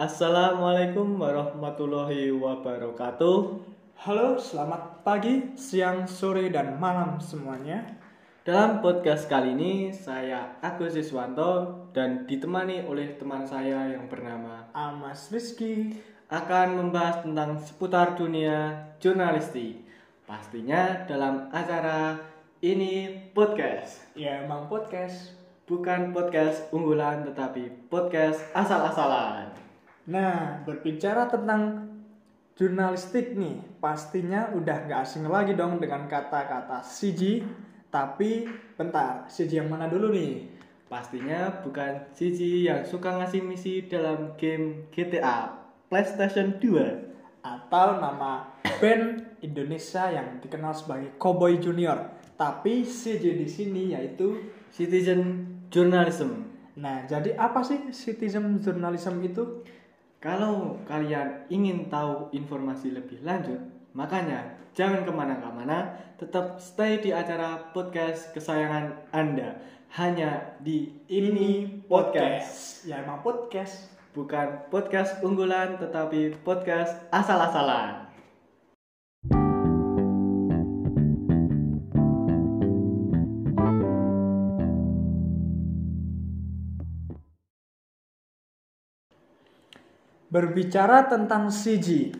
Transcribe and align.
Assalamualaikum 0.00 1.20
warahmatullahi 1.20 2.32
wabarakatuh. 2.32 3.36
Halo, 4.00 4.40
selamat 4.40 5.04
pagi, 5.04 5.52
siang, 5.60 6.08
sore, 6.08 6.48
dan 6.48 6.80
malam 6.80 7.20
semuanya. 7.20 7.84
Dalam 8.40 8.80
podcast 8.80 9.28
kali 9.28 9.52
ini 9.52 9.92
saya 9.92 10.56
Agus 10.64 10.96
Siswanto 10.96 11.84
dan 11.92 12.24
ditemani 12.24 12.88
oleh 12.88 13.12
teman 13.20 13.44
saya 13.44 13.92
yang 13.92 14.08
bernama 14.08 14.72
Amas 14.72 15.28
Rizky. 15.28 15.92
akan 16.32 16.80
membahas 16.80 17.20
tentang 17.20 17.60
seputar 17.60 18.16
dunia 18.16 18.72
jurnalistik. 19.04 19.84
Pastinya 20.24 21.04
dalam 21.04 21.52
acara 21.52 22.16
ini 22.64 23.20
podcast. 23.36 24.00
Ya, 24.16 24.48
emang 24.48 24.64
podcast. 24.64 25.36
Bukan 25.68 26.16
podcast 26.16 26.72
unggulan 26.72 27.28
tetapi 27.28 27.92
podcast 27.92 28.40
asal-asalan. 28.56 29.59
Nah, 30.10 30.66
berbicara 30.66 31.30
tentang 31.30 31.86
jurnalistik 32.58 33.38
nih, 33.38 33.62
pastinya 33.78 34.50
udah 34.50 34.90
gak 34.90 35.06
asing 35.06 35.30
lagi 35.30 35.54
dong 35.54 35.78
dengan 35.78 36.10
kata-kata 36.10 36.82
CG. 36.82 37.46
Tapi, 37.94 38.42
bentar, 38.74 39.30
CG 39.30 39.62
yang 39.62 39.70
mana 39.70 39.86
dulu 39.86 40.10
nih? 40.10 40.50
Pastinya 40.90 41.62
bukan 41.62 42.10
Cici 42.10 42.66
yang 42.66 42.82
suka 42.82 43.14
ngasih 43.22 43.46
misi 43.46 43.86
dalam 43.86 44.34
game 44.34 44.90
GTA 44.90 45.46
PlayStation 45.86 46.58
2. 46.58 47.46
Atau 47.46 48.02
nama 48.02 48.50
band 48.82 49.38
Indonesia 49.46 50.10
yang 50.10 50.42
dikenal 50.42 50.74
sebagai 50.74 51.14
Cowboy 51.22 51.62
Junior. 51.62 52.10
Tapi 52.34 52.82
CG 52.82 53.22
di 53.22 53.46
sini 53.46 53.94
yaitu 53.94 54.42
Citizen 54.74 55.46
Journalism. 55.70 56.50
Nah, 56.74 57.06
jadi 57.06 57.36
apa 57.36 57.60
sih 57.60 57.92
citizen 57.92 58.56
journalism 58.62 59.20
itu? 59.20 59.62
Kalau 60.20 60.76
kalian 60.84 61.48
ingin 61.48 61.88
tahu 61.88 62.28
informasi 62.36 62.92
lebih 62.92 63.24
lanjut, 63.24 63.56
makanya 63.96 64.52
jangan 64.76 65.08
ke 65.08 65.08
mana-mana, 65.08 65.96
tetap 66.20 66.60
stay 66.60 67.00
di 67.00 67.08
acara 67.08 67.72
podcast 67.72 68.28
kesayangan 68.36 69.00
Anda. 69.16 69.56
Hanya 69.96 70.60
di 70.60 70.92
Ini 71.08 71.80
Podcast. 71.88 72.84
Ya 72.84 73.00
emang 73.00 73.24
podcast. 73.24 73.88
Bukan 74.12 74.68
podcast 74.68 75.24
unggulan, 75.24 75.80
tetapi 75.80 76.36
podcast 76.44 77.00
asal-asalan. 77.08 78.09
Berbicara 90.30 91.10
tentang 91.10 91.50
CG. 91.50 92.14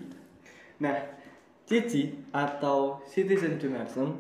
Nah, 0.83 0.99
Cici 1.71 2.11
atau 2.35 2.99
citizen 3.07 3.55
journalism 3.63 4.19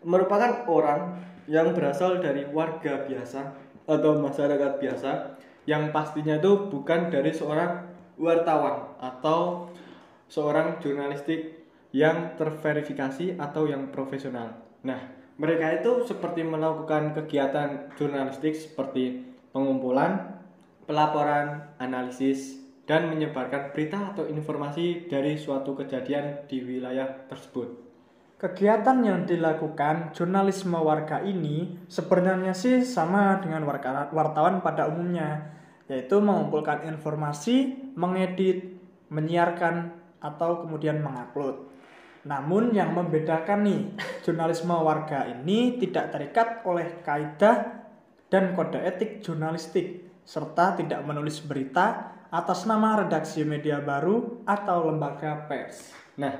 merupakan 0.00 0.64
orang 0.64 1.20
yang 1.44 1.76
berasal 1.76 2.16
dari 2.16 2.48
warga 2.48 3.04
biasa 3.04 3.52
atau 3.84 4.16
masyarakat 4.16 4.80
biasa 4.80 5.36
yang 5.68 5.92
pastinya 5.92 6.40
itu 6.40 6.72
bukan 6.72 7.12
dari 7.12 7.28
seorang 7.28 7.84
wartawan 8.16 8.96
atau 9.04 9.68
seorang 10.32 10.80
jurnalistik 10.80 11.60
yang 11.92 12.40
terverifikasi 12.40 13.36
atau 13.36 13.68
yang 13.68 13.92
profesional. 13.92 14.56
Nah, 14.80 15.00
mereka 15.36 15.76
itu 15.76 16.08
seperti 16.08 16.40
melakukan 16.40 17.12
kegiatan 17.12 17.92
jurnalistik 18.00 18.56
seperti 18.56 19.28
pengumpulan, 19.52 20.40
pelaporan, 20.88 21.68
analisis, 21.76 22.60
dan 22.88 23.12
menyebarkan 23.12 23.76
berita 23.76 24.16
atau 24.16 24.24
informasi 24.24 25.12
dari 25.12 25.36
suatu 25.36 25.76
kejadian 25.76 26.48
di 26.48 26.64
wilayah 26.64 27.28
tersebut. 27.28 27.84
Kegiatan 28.40 29.04
yang 29.04 29.28
dilakukan 29.28 30.16
jurnalisme 30.16 30.78
warga 30.80 31.20
ini 31.20 31.84
sebenarnya 31.84 32.56
sih 32.56 32.80
sama 32.80 33.44
dengan 33.44 33.68
warga- 33.68 34.08
wartawan 34.08 34.64
pada 34.64 34.88
umumnya, 34.88 35.52
yaitu 35.84 36.16
mengumpulkan 36.16 36.88
informasi, 36.88 37.76
mengedit, 37.92 38.80
menyiarkan, 39.12 39.92
atau 40.18 40.64
kemudian 40.64 41.02
mengupload. 41.02 41.68
Namun 42.24 42.74
yang 42.74 42.94
membedakan 42.94 43.68
nih, 43.68 43.80
jurnalisme 44.24 44.74
warga 44.74 45.28
ini 45.28 45.76
tidak 45.76 46.14
terikat 46.14 46.48
oleh 46.64 47.02
kaidah 47.04 47.84
dan 48.32 48.52
kode 48.54 48.80
etik 48.80 49.22
jurnalistik, 49.22 50.08
serta 50.26 50.78
tidak 50.78 51.00
menulis 51.06 51.40
berita 51.40 52.17
atas 52.28 52.68
nama 52.68 53.04
redaksi 53.04 53.40
media 53.44 53.80
baru 53.80 54.44
atau 54.44 54.92
lembaga 54.92 55.48
pers. 55.48 55.96
Nah, 56.20 56.34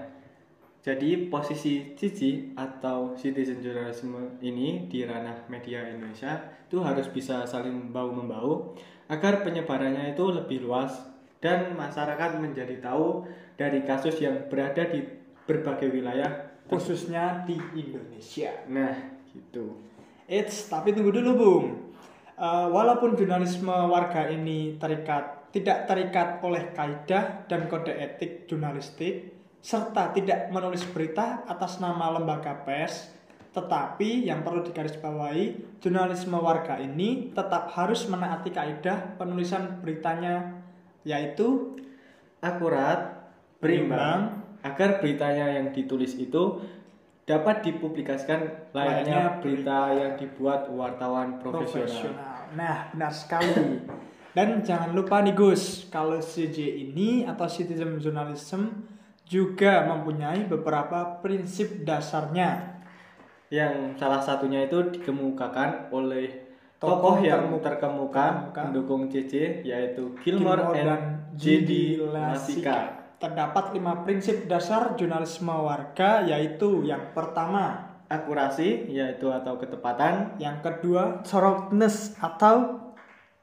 jadi 0.85 1.29
posisi 1.33 1.97
Cici 1.97 2.53
atau 2.57 3.17
citizen 3.17 3.65
journalism 3.65 4.41
ini 4.45 4.89
di 4.89 5.05
ranah 5.05 5.49
media 5.49 5.89
Indonesia 5.89 6.39
itu 6.69 6.85
harus 6.85 7.09
bisa 7.09 7.49
saling 7.49 7.93
bau 7.93 8.13
membau 8.13 8.77
agar 9.09 9.41
penyebarannya 9.41 10.13
itu 10.13 10.25
lebih 10.29 10.69
luas 10.69 10.93
dan 11.41 11.73
masyarakat 11.73 12.37
menjadi 12.37 12.85
tahu 12.85 13.25
dari 13.57 13.81
kasus 13.85 14.21
yang 14.21 14.49
berada 14.53 14.85
di 14.89 15.01
berbagai 15.49 15.89
wilayah 15.89 16.53
khususnya 16.69 17.49
di 17.49 17.57
Indonesia. 17.73 18.53
Nah, 18.69 18.93
gitu. 19.33 19.73
Eits, 20.29 20.69
tapi 20.69 20.93
tunggu 20.93 21.09
dulu, 21.09 21.31
Bung. 21.33 21.67
Eh, 22.39 22.67
walaupun 22.71 23.19
jurnalisme 23.19 23.73
warga 23.73 24.31
ini 24.31 24.79
terikat 24.79 25.38
tidak 25.53 25.89
terikat 25.89 26.45
oleh 26.45 26.73
kaidah 26.77 27.49
dan 27.49 27.67
kode 27.67 27.93
etik 27.93 28.45
jurnalistik 28.45 29.39
serta 29.59 30.15
tidak 30.15 30.55
menulis 30.55 30.87
berita 30.87 31.43
atas 31.45 31.83
nama 31.83 32.15
lembaga 32.15 32.63
pers, 32.63 33.11
tetapi 33.51 34.29
yang 34.29 34.47
perlu 34.47 34.63
digarisbawahi, 34.63 35.77
jurnalisme 35.83 36.39
warga 36.39 36.79
ini 36.79 37.35
tetap 37.35 37.75
harus 37.75 38.07
menaati 38.07 38.55
kaidah 38.55 39.19
penulisan 39.19 39.83
beritanya 39.83 40.63
yaitu 41.03 41.75
Akurat, 42.39 43.35
berimbang, 43.59 44.47
agar 44.63 45.03
beritanya 45.03 45.59
yang 45.59 45.75
ditulis 45.75 46.15
itu 46.15 46.63
dapat 47.27 47.67
dipublikasikan 47.67 48.71
layaknya 48.71 49.43
berita 49.43 49.91
yang 49.91 50.13
dibuat 50.15 50.71
wartawan 50.71 51.43
profesional. 51.43 51.91
profesional. 51.91 52.43
Nah, 52.55 52.79
benar 52.95 53.11
sekali. 53.11 53.83
Dan 54.39 54.63
jangan 54.63 54.95
lupa 54.95 55.19
nih 55.19 55.35
Gus, 55.35 55.91
kalau 55.91 56.23
CJ 56.23 56.63
ini 56.63 57.27
atau 57.27 57.51
citizen 57.51 57.99
journalism 57.99 58.87
juga 59.27 59.83
mempunyai 59.91 60.47
beberapa 60.47 61.19
prinsip 61.19 61.83
dasarnya. 61.83 62.79
Yang 63.51 63.99
salah 63.99 64.23
satunya 64.23 64.63
itu 64.63 64.95
dikemukakan 64.95 65.91
oleh 65.91 66.55
tokoh 66.79 67.19
Tokoh 67.19 67.27
yang 67.27 67.51
terkemuka 67.59 68.55
terkemuka. 68.55 68.63
mendukung 68.71 69.03
CC 69.11 69.67
yaitu 69.67 70.15
Gilmore, 70.23 70.71
Gilmore 70.71 70.87
and 70.87 71.35
J.D. 71.35 71.99
Lasika. 72.07 73.11
Terdapat 73.19 73.75
lima 73.75 74.07
prinsip 74.07 74.47
dasar 74.47 74.95
jurnalisme 74.95 75.51
warga 75.51 76.23
yaitu 76.23 76.87
yang 76.87 77.11
pertama, 77.11 77.91
Akurasi 78.07 78.87
yaitu 78.87 79.35
atau 79.35 79.59
ketepatan, 79.59 80.39
yang 80.39 80.63
kedua 80.63 81.27
thoroughness 81.27 82.15
atau 82.23 82.88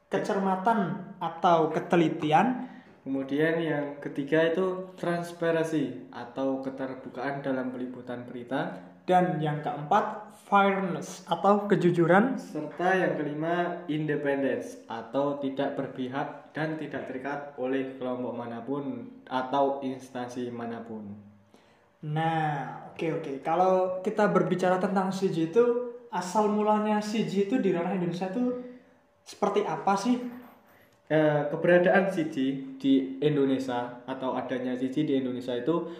kecermatan 0.06 1.12
atau 1.18 1.70
ketelitian, 1.74 2.70
kemudian 3.02 3.58
yang 3.58 3.86
ketiga 3.98 4.46
itu 4.50 4.94
transparansi 4.94 6.10
atau 6.14 6.62
keterbukaan 6.62 7.42
dalam 7.42 7.74
peliputan 7.74 8.22
berita, 8.26 8.78
dan 9.06 9.38
yang 9.38 9.62
keempat 9.62 10.34
fairness 10.50 11.22
atau 11.30 11.70
kejujuran 11.70 12.34
serta 12.38 12.90
yang 12.98 13.14
kelima 13.14 13.86
independence 13.86 14.82
atau 14.90 15.38
tidak 15.38 15.78
berpihak 15.78 16.50
dan 16.50 16.74
tidak 16.78 17.06
terikat 17.06 17.54
oleh 17.58 17.94
kelompok 17.98 18.34
mana 18.34 18.62
pun 18.66 19.06
atau 19.30 19.78
instansi 19.86 20.50
mana 20.50 20.82
pun. 20.82 21.06
Nah, 22.06 22.90
oke 22.92 23.22
oke. 23.22 23.32
Kalau 23.46 24.02
kita 24.02 24.30
berbicara 24.30 24.78
tentang 24.82 25.14
CG 25.14 25.54
itu 25.54 25.64
asal 26.10 26.50
mulanya 26.50 26.98
CG 26.98 27.50
itu 27.50 27.58
di 27.62 27.70
ranah 27.74 27.94
Indonesia 27.94 28.30
itu 28.30 28.65
seperti 29.26 29.66
apa 29.66 29.92
sih? 29.98 30.22
Eh, 31.06 31.42
keberadaan 31.50 32.10
Siji 32.10 32.78
di 32.78 33.18
Indonesia 33.22 34.02
atau 34.06 34.34
adanya 34.34 34.74
Siji 34.74 35.06
di 35.06 35.18
Indonesia 35.18 35.54
itu 35.54 35.90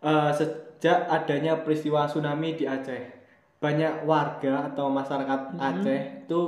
eh, 0.00 0.32
sejak 0.32 1.08
adanya 1.08 1.60
peristiwa 1.60 2.08
tsunami 2.08 2.56
di 2.56 2.64
Aceh. 2.64 3.20
Banyak 3.60 4.08
warga 4.08 4.72
atau 4.72 4.88
masyarakat 4.88 5.56
Aceh 5.56 6.00
itu 6.26 6.40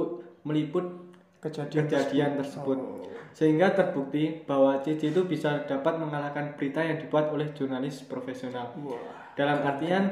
meliput 0.49 1.05
Kejadian, 1.45 1.85
kejadian 1.85 2.31
tersebut. 2.41 2.79
Oh. 2.81 3.05
Sehingga 3.37 3.77
terbukti 3.77 4.45
bahwa 4.49 4.81
Cici 4.81 5.13
itu 5.13 5.29
bisa 5.29 5.69
dapat 5.69 6.01
mengalahkan 6.01 6.57
berita 6.57 6.81
yang 6.81 6.97
dibuat 6.97 7.29
oleh 7.29 7.53
jurnalis 7.53 8.01
profesional. 8.09 8.73
Wah. 8.81 8.97
Dalam 9.37 9.61
artian 9.61 10.09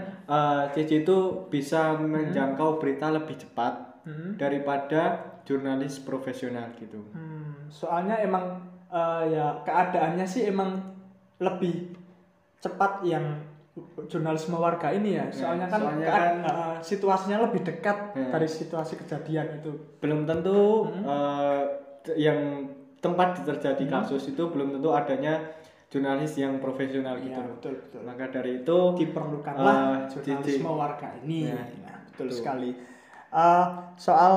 Cici 0.76 1.08
itu 1.08 1.48
bisa 1.48 1.96
menjangkau 1.96 2.76
berita 2.76 3.08
lebih 3.08 3.40
cepat 3.40 3.92
Hmm. 4.02 4.34
daripada 4.34 5.31
jurnalis 5.44 5.98
profesional 5.98 6.70
gitu. 6.76 7.02
Hmm, 7.12 7.66
soalnya 7.68 8.18
emang 8.18 8.62
eh, 8.88 9.24
ya 9.32 9.60
keadaannya 9.62 10.24
sih 10.24 10.46
emang 10.46 10.76
lebih 11.38 11.96
cepat 12.60 13.02
yang 13.02 13.40
jurnalisme 14.04 14.54
warga 14.54 14.92
ini 14.92 15.16
ya. 15.16 15.26
Soalnya 15.32 15.64
kan, 15.66 15.80
soalnya 15.80 16.06
kan- 16.06 16.40
eh, 16.44 16.76
situasinya 16.80 17.48
lebih 17.48 17.64
dekat 17.64 18.12
Ya. 18.12 18.28
dari 18.30 18.44
situasi 18.46 18.94
kejadian 18.96 19.58
itu. 19.58 19.72
belum 19.96 20.26
tentu 20.26 20.84
Hmm. 20.84 21.64
t- 22.02 22.18
yang 22.18 22.68
tempat 22.98 23.42
terjadi 23.42 23.86
kasus 23.88 24.28
itu 24.28 24.42
belum 24.44 24.74
tentu 24.74 24.90
adanya 24.90 25.38
jurnalis 25.88 26.34
yang 26.34 26.58
profesional 26.58 27.16
gitu 27.18 27.32
Iya, 27.32 27.46
loh. 27.46 27.54
betul 27.56 27.74
betul. 27.80 28.00
Maka 28.02 28.24
dari 28.30 28.52
itu 28.60 28.78
diperlukanlah 28.98 29.76
eh, 30.04 30.10
jurnalisme 30.12 30.68
warga 30.68 31.08
ini. 31.22 31.48
Ya, 31.48 31.54
Nah, 31.56 31.66
betul 32.04 32.26
betul. 32.28 32.36
sekali. 32.36 32.70
Eh, 33.32 33.66
soal 33.96 34.34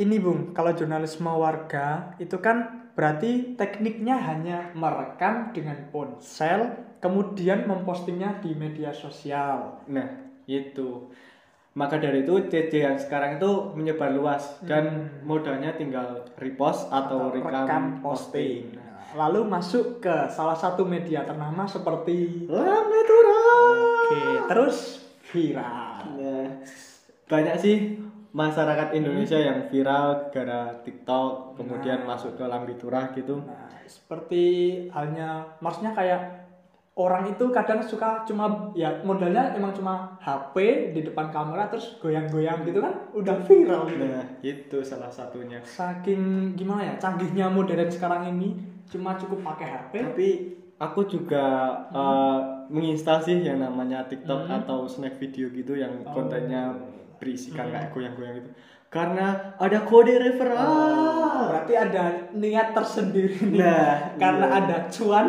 ini 0.00 0.16
Bung, 0.16 0.56
kalau 0.56 0.72
jurnalisme 0.72 1.28
warga 1.28 2.16
itu 2.16 2.40
kan 2.40 2.88
berarti 2.96 3.54
tekniknya 3.54 4.16
hanya 4.16 4.72
merekam 4.72 5.52
dengan 5.52 5.92
ponsel, 5.92 6.72
kemudian 7.04 7.68
mempostingnya 7.68 8.40
di 8.40 8.56
media 8.56 8.96
sosial. 8.96 9.84
Nah, 9.92 10.08
itu. 10.48 11.12
Maka 11.76 12.02
dari 12.02 12.26
itu 12.26 12.50
CC 12.50 12.82
yang 12.82 12.98
sekarang 12.98 13.38
itu 13.38 13.76
menyebar 13.78 14.10
luas 14.10 14.58
dan 14.66 15.06
modalnya 15.22 15.76
tinggal 15.76 16.26
repost 16.40 16.90
atau, 16.90 17.30
rekam, 17.30 18.02
posting. 18.02 18.74
Nah, 18.74 19.06
lalu 19.14 19.46
masuk 19.46 20.02
ke 20.02 20.16
salah 20.34 20.58
satu 20.58 20.82
media 20.82 21.22
ternama 21.22 21.68
seperti 21.70 22.48
Lambe 22.50 23.00
Turah. 23.06 23.44
Oke, 23.54 24.24
terus 24.50 24.76
viral. 25.30 26.18
Nah, 26.18 26.48
banyak 27.30 27.54
sih 27.62 27.76
masyarakat 28.30 28.94
Indonesia 28.94 29.36
yang 29.36 29.66
viral 29.66 30.30
gara 30.30 30.78
TikTok, 30.80 31.58
kemudian 31.58 32.04
masuk 32.04 32.34
ke 32.34 32.44
Lambe 32.44 32.74
Turah 32.74 33.10
gitu. 33.10 33.42
Nah, 33.42 33.68
seperti 33.84 34.42
halnya 34.88 35.44
maksudnya 35.58 35.90
kayak 35.90 36.22
orang 36.94 37.26
itu 37.26 37.48
kadang 37.48 37.80
suka 37.80 38.22
cuma 38.22 38.70
ya 38.74 39.02
modalnya 39.02 39.54
emang 39.54 39.72
cuma 39.72 40.14
HP 40.20 40.56
di 40.92 41.00
depan 41.02 41.30
kamera 41.30 41.66
terus 41.66 41.96
goyang-goyang 41.98 42.62
gitu 42.62 42.78
kan 42.78 42.94
udah 43.10 43.36
viral 43.42 43.88
gitu. 43.88 44.04
Nah, 44.04 44.26
itu 44.42 44.78
salah 44.84 45.08
satunya. 45.08 45.58
Saking 45.64 46.54
gimana 46.54 46.86
ya 46.86 46.94
canggihnya 46.98 47.48
modern 47.48 47.88
sekarang 47.88 48.30
ini 48.30 48.54
cuma 48.86 49.14
cukup 49.16 49.42
pakai 49.42 49.66
HP. 49.70 49.92
Tapi 50.02 50.28
aku 50.76 51.00
juga 51.06 51.44
eh, 51.88 52.38
menginstal 52.68 53.18
sih 53.18 53.38
yang 53.38 53.58
namanya 53.58 54.06
TikTok 54.06 54.46
Hmm. 54.46 54.62
atau 54.62 54.86
snack 54.86 55.18
video 55.18 55.50
gitu 55.50 55.74
yang 55.74 56.04
Oh. 56.06 56.14
kontennya 56.14 56.74
berisikan 57.20 57.68
kayak 57.68 57.92
goyang-goyang 57.92 58.40
gitu. 58.40 58.50
Karena 58.90 59.54
ada 59.54 59.86
kode 59.86 60.18
referral. 60.18 61.52
Berarti 61.54 61.72
ada 61.78 62.04
niat 62.34 62.74
tersendiri 62.74 63.38
nih. 63.38 63.62
Nah, 63.62 64.18
karena 64.18 64.46
iya. 64.50 64.56
ada 64.58 64.76
cuan. 64.90 65.26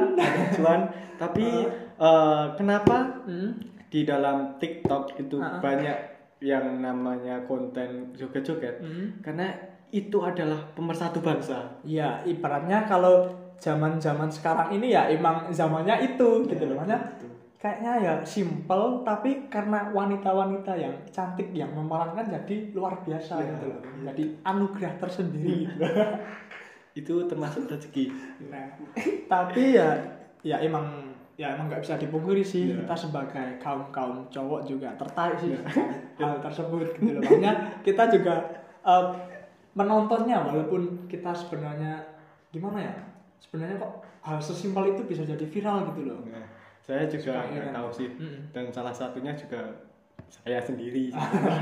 Cuan, 0.58 0.82
tapi 1.22 1.46
eh, 2.10 2.46
kenapa 2.58 3.22
Hmm. 3.30 3.54
di 3.92 4.02
dalam 4.02 4.58
TikTok 4.58 5.20
itu 5.20 5.38
Ah. 5.38 5.62
banyak 5.62 5.98
yang 6.42 6.82
namanya 6.82 7.46
konten 7.46 8.18
joget-joget? 8.18 8.82
Hmm. 8.82 9.22
Karena 9.22 9.54
itu 9.94 10.18
adalah 10.26 10.58
pemersatu 10.74 11.22
bangsa. 11.22 11.78
Ya, 11.86 12.24
ibaratnya 12.26 12.88
kalau 12.90 13.30
zaman-zaman 13.62 14.32
sekarang 14.34 14.74
ini 14.74 14.90
ya 14.90 15.06
emang 15.06 15.54
zamannya 15.54 16.02
itu 16.02 16.50
gitu 16.50 16.64
loh. 16.66 16.82
Makanya 16.82 17.14
kayaknya 17.62 17.94
ya 18.02 18.14
simple 18.26 19.06
tapi 19.06 19.46
karena 19.46 19.94
wanita-wanita 19.94 20.74
yang 20.74 20.98
cantik 21.14 21.54
yang 21.54 21.70
memerankan 21.72 22.26
jadi 22.26 22.74
luar 22.74 22.98
biasa 23.06 23.38
Ya, 23.38 23.54
gitu 23.54 23.66
loh. 23.70 23.80
Jadi 24.10 24.24
anugerah 24.42 24.94
tersendiri 24.98 25.70
gitu. 25.70 25.86
Itu 27.06 27.14
termasuk 27.30 27.70
rezeki. 27.70 28.10
Nah, 28.50 28.66
tapi 29.32 29.78
ya 29.78 29.94
ya 30.42 30.58
emang 30.58 31.14
ya 31.38 31.54
emang 31.54 31.70
nggak 31.70 31.86
bisa 31.86 32.02
dipungkiri 32.02 32.42
sih 32.42 32.74
Ya. 32.74 32.82
kita 32.82 32.98
sebagai 32.98 33.62
kaum 33.62 33.94
kaum 33.94 34.26
cowok 34.28 34.66
juga 34.66 34.90
tertarik 34.98 35.38
sih 35.38 35.54
dengan 36.18 36.34
hal 36.34 36.42
tersebut 36.42 36.98
gitu 36.98 37.14
loh. 37.14 37.22
Makanya 37.22 37.54
kita 37.86 38.10
juga 38.10 38.36
eh, 38.82 39.06
menontonnya 39.72 40.42
walaupun 40.44 41.06
kita 41.06 41.30
sebenarnya 41.32 42.02
gimana 42.50 42.84
ya 42.84 42.94
sebenarnya 43.38 43.78
kok 43.78 43.94
hal 44.22 44.38
sesimpel 44.42 44.92
itu 44.92 45.06
bisa 45.06 45.22
jadi 45.24 45.46
viral 45.46 45.94
gitu 45.94 46.10
loh. 46.10 46.20
Nah, 46.26 46.44
saya 46.92 47.08
juga 47.08 47.48
nggak 47.48 47.72
tahu 47.72 47.88
sih. 47.90 48.10
Mm-mm. 48.12 48.52
Dan 48.52 48.68
salah 48.70 48.92
satunya 48.92 49.32
juga 49.34 49.88
saya 50.28 50.60
sendiri. 50.60 51.12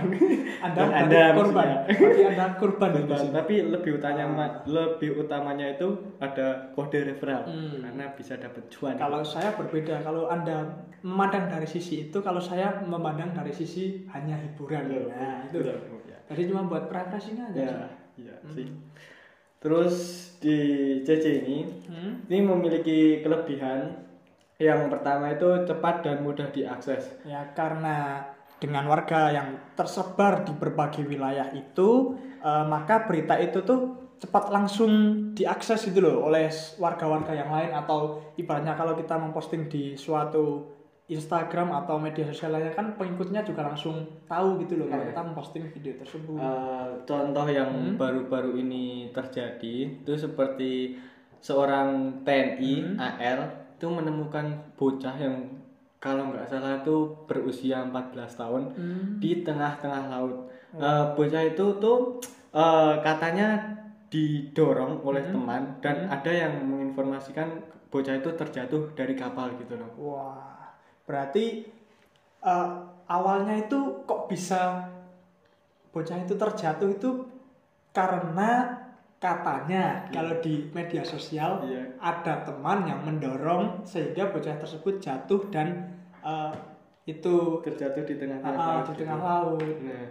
Anda 0.65 0.77
Dan 0.77 0.89
Anda 1.05 1.21
korban, 1.33 1.67
berarti 1.89 2.21
anda 2.23 2.45
korban 2.53 2.89
sini. 3.01 3.29
Tapi 3.33 3.53
lebih 3.65 3.91
utamanya 3.97 4.61
lebih 4.65 5.09
utamanya 5.17 5.65
itu 5.73 5.87
ada 6.17 6.69
kode 6.73 7.01
referral 7.03 7.45
Hmm. 7.45 7.81
karena 7.81 8.13
bisa 8.13 8.37
dapat 8.37 8.69
cuan. 8.69 8.93
Kalau 8.93 9.21
saya 9.21 9.53
berbeda, 9.53 10.01
kalau 10.01 10.29
anda 10.29 10.85
memandang 11.01 11.49
dari 11.49 11.65
sisi 11.65 12.09
itu, 12.09 12.17
kalau 12.19 12.37
saya 12.37 12.81
memandang 12.83 13.33
dari 13.33 13.49
sisi 13.49 14.05
hanya 14.09 14.37
hiburan. 14.37 14.85
Nah, 15.07 15.45
itu. 15.45 15.61
Betul, 15.65 16.05
ya. 16.05 16.17
Jadi 16.29 16.41
cuma 16.45 16.61
buat 16.65 16.89
refreshing 16.89 17.37
aja. 17.41 17.57
Ya, 17.57 17.73
sih. 18.13 18.21
iya 18.21 18.35
sih. 18.53 18.67
Terus 19.59 19.95
di 20.39 20.57
CC 21.03 21.43
ini 21.43 21.57
Hmm? 21.89 22.23
ini 22.29 22.37
memiliki 22.39 23.19
kelebihan 23.19 24.07
yang 24.59 24.91
pertama 24.91 25.31
itu 25.31 25.63
cepat 25.63 26.03
dan 26.03 26.19
mudah 26.19 26.51
diakses. 26.51 27.07
Ya 27.23 27.47
karena 27.55 28.27
dengan 28.59 28.83
warga 28.85 29.31
yang 29.31 29.55
tersebar 29.73 30.43
di 30.43 30.51
berbagai 30.51 31.07
wilayah 31.07 31.47
itu, 31.55 32.13
eh, 32.43 32.65
maka 32.67 33.07
berita 33.07 33.39
itu 33.39 33.63
tuh 33.63 33.95
cepat 34.19 34.51
langsung 34.51 34.91
diakses 35.31 35.87
itu 35.87 36.03
loh 36.03 36.27
oleh 36.27 36.51
warga-warga 36.75 37.31
yang 37.31 37.47
lain 37.47 37.71
atau 37.71 38.19
ibaratnya 38.35 38.75
kalau 38.75 38.91
kita 38.93 39.15
memposting 39.15 39.71
di 39.71 39.95
suatu 39.95 40.75
Instagram 41.07 41.71
atau 41.73 41.97
media 41.97 42.27
sosial 42.27 42.53
lainnya 42.53 42.75
kan 42.75 42.93
pengikutnya 42.93 43.41
juga 43.41 43.65
langsung 43.65 44.05
tahu 44.27 44.59
gitu 44.61 44.75
loh 44.77 44.91
kalau 44.91 45.07
Iya. 45.07 45.09
kita 45.09 45.21
memposting 45.23 45.65
video 45.71 45.93
tersebut. 45.97 46.35
Eh, 46.37 46.87
contoh 47.07 47.47
yang 47.47 47.71
Hmm. 47.71 47.95
baru-baru 47.95 48.59
ini 48.59 49.09
terjadi 49.09 50.03
itu 50.03 50.13
seperti 50.13 50.99
seorang 51.39 52.19
TNI 52.21 52.73
Hmm. 52.93 52.99
AL 52.99 53.39
itu 53.79 53.87
menemukan 53.87 54.43
bocah 54.75 55.15
yang 55.15 55.47
kalau 56.03 56.35
nggak 56.35 56.51
salah 56.51 56.83
itu 56.83 57.15
berusia 57.23 57.79
14 57.79 58.35
tahun 58.35 58.63
Hmm. 58.75 59.23
di 59.23 59.39
tengah-tengah 59.39 60.11
laut. 60.11 60.51
Eh, 60.75 61.05
bocah 61.15 61.43
itu 61.47 61.65
tuh 61.79 62.19
eh, 62.51 62.93
katanya 62.99 63.55
didorong 64.11 64.99
oleh 65.07 65.23
Hmm. 65.23 65.33
teman 65.39 65.61
dan 65.79 66.11
ada 66.11 66.27
yang 66.27 66.59
menginformasikan 66.59 67.61
bocah 67.87 68.19
itu 68.19 68.29
terjatuh 68.35 68.91
dari 68.91 69.15
kapal 69.15 69.55
gitu 69.55 69.79
loh. 69.79 69.91
Wah, 69.95 70.75
berarti 71.07 71.63
eh, 72.39 72.67
awalnya 73.07 73.55
itu 73.55 74.03
kok 74.03 74.27
bisa 74.27 74.91
bocah 75.89 76.17
itu 76.19 76.35
terjatuh 76.35 76.89
itu 76.91 77.09
karena 77.91 78.75
katanya 79.19 80.07
kalau 80.09 80.39
di 80.39 80.71
media 80.71 81.03
sosial 81.03 81.59
Iya. 81.61 81.83
ada 81.99 82.39
teman 82.41 82.87
yang 82.87 83.03
mendorong 83.03 83.83
sehingga 83.83 84.31
bocah 84.31 84.55
tersebut 84.55 84.97
jatuh 84.97 85.43
dan 85.51 85.67
eh, 86.19 86.53
itu 87.03 87.59
Terjatuh 87.59 88.03
di 88.05 88.15
tengah-tengah 88.15 88.55
ah, 88.55 88.67
laut 88.71 88.85
di 88.85 88.91
gitu. 88.91 88.99
tengah 89.01 89.19
laut. 89.19 89.75
Nah, 89.81 90.07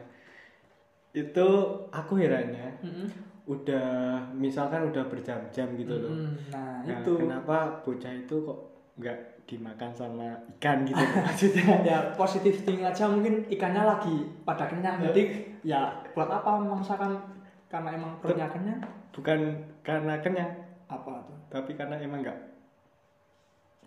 itu 1.15 1.49
aku 1.89 2.13
herannya 2.15 2.69
Mm-mm. 2.85 3.07
udah 3.49 3.89
misalkan 4.37 4.85
udah 4.85 5.09
berjam-jam 5.09 5.73
gitu 5.75 5.95
loh. 5.97 6.13
Mm, 6.13 6.33
Nah, 6.53 6.85
Nah, 6.85 7.01
itu 7.01 7.13
kenapa 7.17 7.57
bocah 7.81 8.13
itu 8.13 8.35
kok 8.45 8.59
nggak 8.99 9.19
dimakan 9.49 9.91
sama 9.91 10.29
ikan 10.59 10.85
gitu 10.85 11.01
maksudnya? 11.25 11.81
ya 11.81 11.99
positif 12.13 12.61
thinking 12.61 12.85
aja 12.85 13.09
mungkin 13.09 13.41
ikannya 13.49 13.81
lagi 13.81 14.17
pada 14.45 14.69
kenyang 14.69 15.01
jadi 15.01 15.23
ya 15.65 16.05
buat 16.13 16.29
apa 16.29 16.61
memaksakan 16.61 17.17
karena 17.65 17.97
emang 17.97 18.13
perutnya 18.21 18.45
kenyang 18.45 18.77
Bukan 19.19 19.39
karena 19.83 20.23
kenyang, 20.23 20.55
apa 20.87 21.27
tuh 21.27 21.37
tapi 21.51 21.75
karena 21.75 21.99
emang 21.99 22.23
nggak 22.23 22.39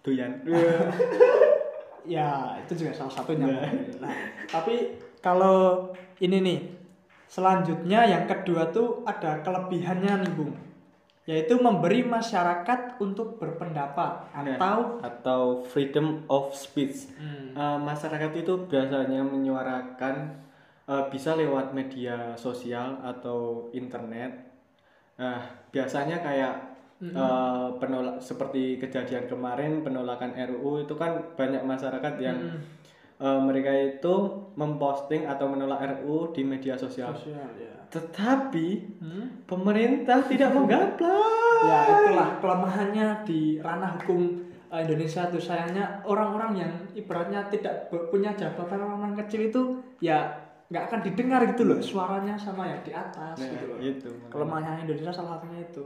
doyan. 0.04 0.44
ya 2.06 2.58
itu 2.58 2.74
juga 2.74 2.92
salah 2.92 3.14
satunya 3.14 3.46
Nah. 3.46 3.70
nah 4.02 4.14
tapi 4.50 4.98
kalau 5.22 5.90
ini 6.18 6.42
nih 6.42 6.60
selanjutnya 7.30 8.10
yang 8.10 8.26
kedua 8.26 8.74
tuh 8.74 9.06
ada 9.06 9.46
kelebihannya 9.46 10.26
nih 10.26 10.34
bung 10.34 10.54
yaitu 11.30 11.54
memberi 11.62 12.02
masyarakat 12.02 12.98
untuk 12.98 13.38
berpendapat 13.38 14.34
Nah, 14.34 14.58
atau 14.58 14.98
atau 15.00 15.42
freedom 15.62 16.26
of 16.28 16.50
speech. 16.58 17.14
Hmm, 17.14 17.54
Eh, 17.54 17.78
masyarakat 17.78 18.34
itu 18.34 18.66
biasanya 18.66 19.22
menyuarakan 19.22 20.42
eh, 20.90 21.04
bisa 21.14 21.38
lewat 21.38 21.78
media 21.78 22.34
sosial 22.34 22.98
atau 23.06 23.70
internet. 23.72 24.50
Nah, 25.22 25.38
biasanya 25.70 26.18
kayak 26.20 26.54
Mhm. 26.98 27.13
eh, 27.13 27.68
penolak 27.78 28.18
seperti 28.18 28.78
kejadian 28.78 29.25
kemarin 29.25 29.82
penolakan 29.82 30.34
RUU 30.34 30.82
itu 30.82 30.94
kan 30.94 31.18
banyak 31.34 31.62
masyarakat 31.62 32.13
yang 32.18 32.38
hmm, 32.38 32.62
eh, 33.18 33.40
mereka 33.42 33.70
itu 33.74 34.16
memposting 34.54 35.25
atau 35.25 35.46
menolak 35.46 35.82
RU 35.82 36.30
di 36.30 36.42
media 36.42 36.74
sosial. 36.74 37.13
Sosial 37.13 37.50
ya. 37.58 37.74
Tetapi 37.90 38.68
Hmm? 38.98 39.46
pemerintah 39.46 40.25
tidak 40.25 40.50
menggaplak. 40.58 41.30
Ya 41.62 41.78
itulah 41.88 42.30
kelemahannya 42.38 43.08
di 43.22 43.58
ranah 43.58 43.98
hukum 43.98 44.42
eh, 44.70 44.82
Indonesia 44.82 45.28
tuh 45.28 45.38
sayangnya 45.38 46.01
orang-orang 46.01 46.54
yang 46.56 46.72
ibaratnya 46.94 47.46
tidak 47.50 47.90
punya 47.90 48.32
jabatan 48.34 48.80
orang 48.80 49.13
kecil 49.20 49.50
itu 49.50 49.62
ya 50.00 50.41
nggak 50.72 50.84
akan 50.88 51.00
didengar 51.04 51.42
gitu 51.51 51.68
loh 51.68 51.78
suaranya 51.84 52.40
sama 52.40 52.63
yang 52.63 52.80
di 52.80 52.96
atas 52.96 53.36
Nah, 53.36 53.48
gitu 53.51 53.66
loh. 53.68 53.78
itu. 53.84 54.10
Kelemahannya 54.32 54.88
Indonesia 54.88 55.12
salah 55.12 55.36
satunya 55.38 55.68
itu. 55.68 55.86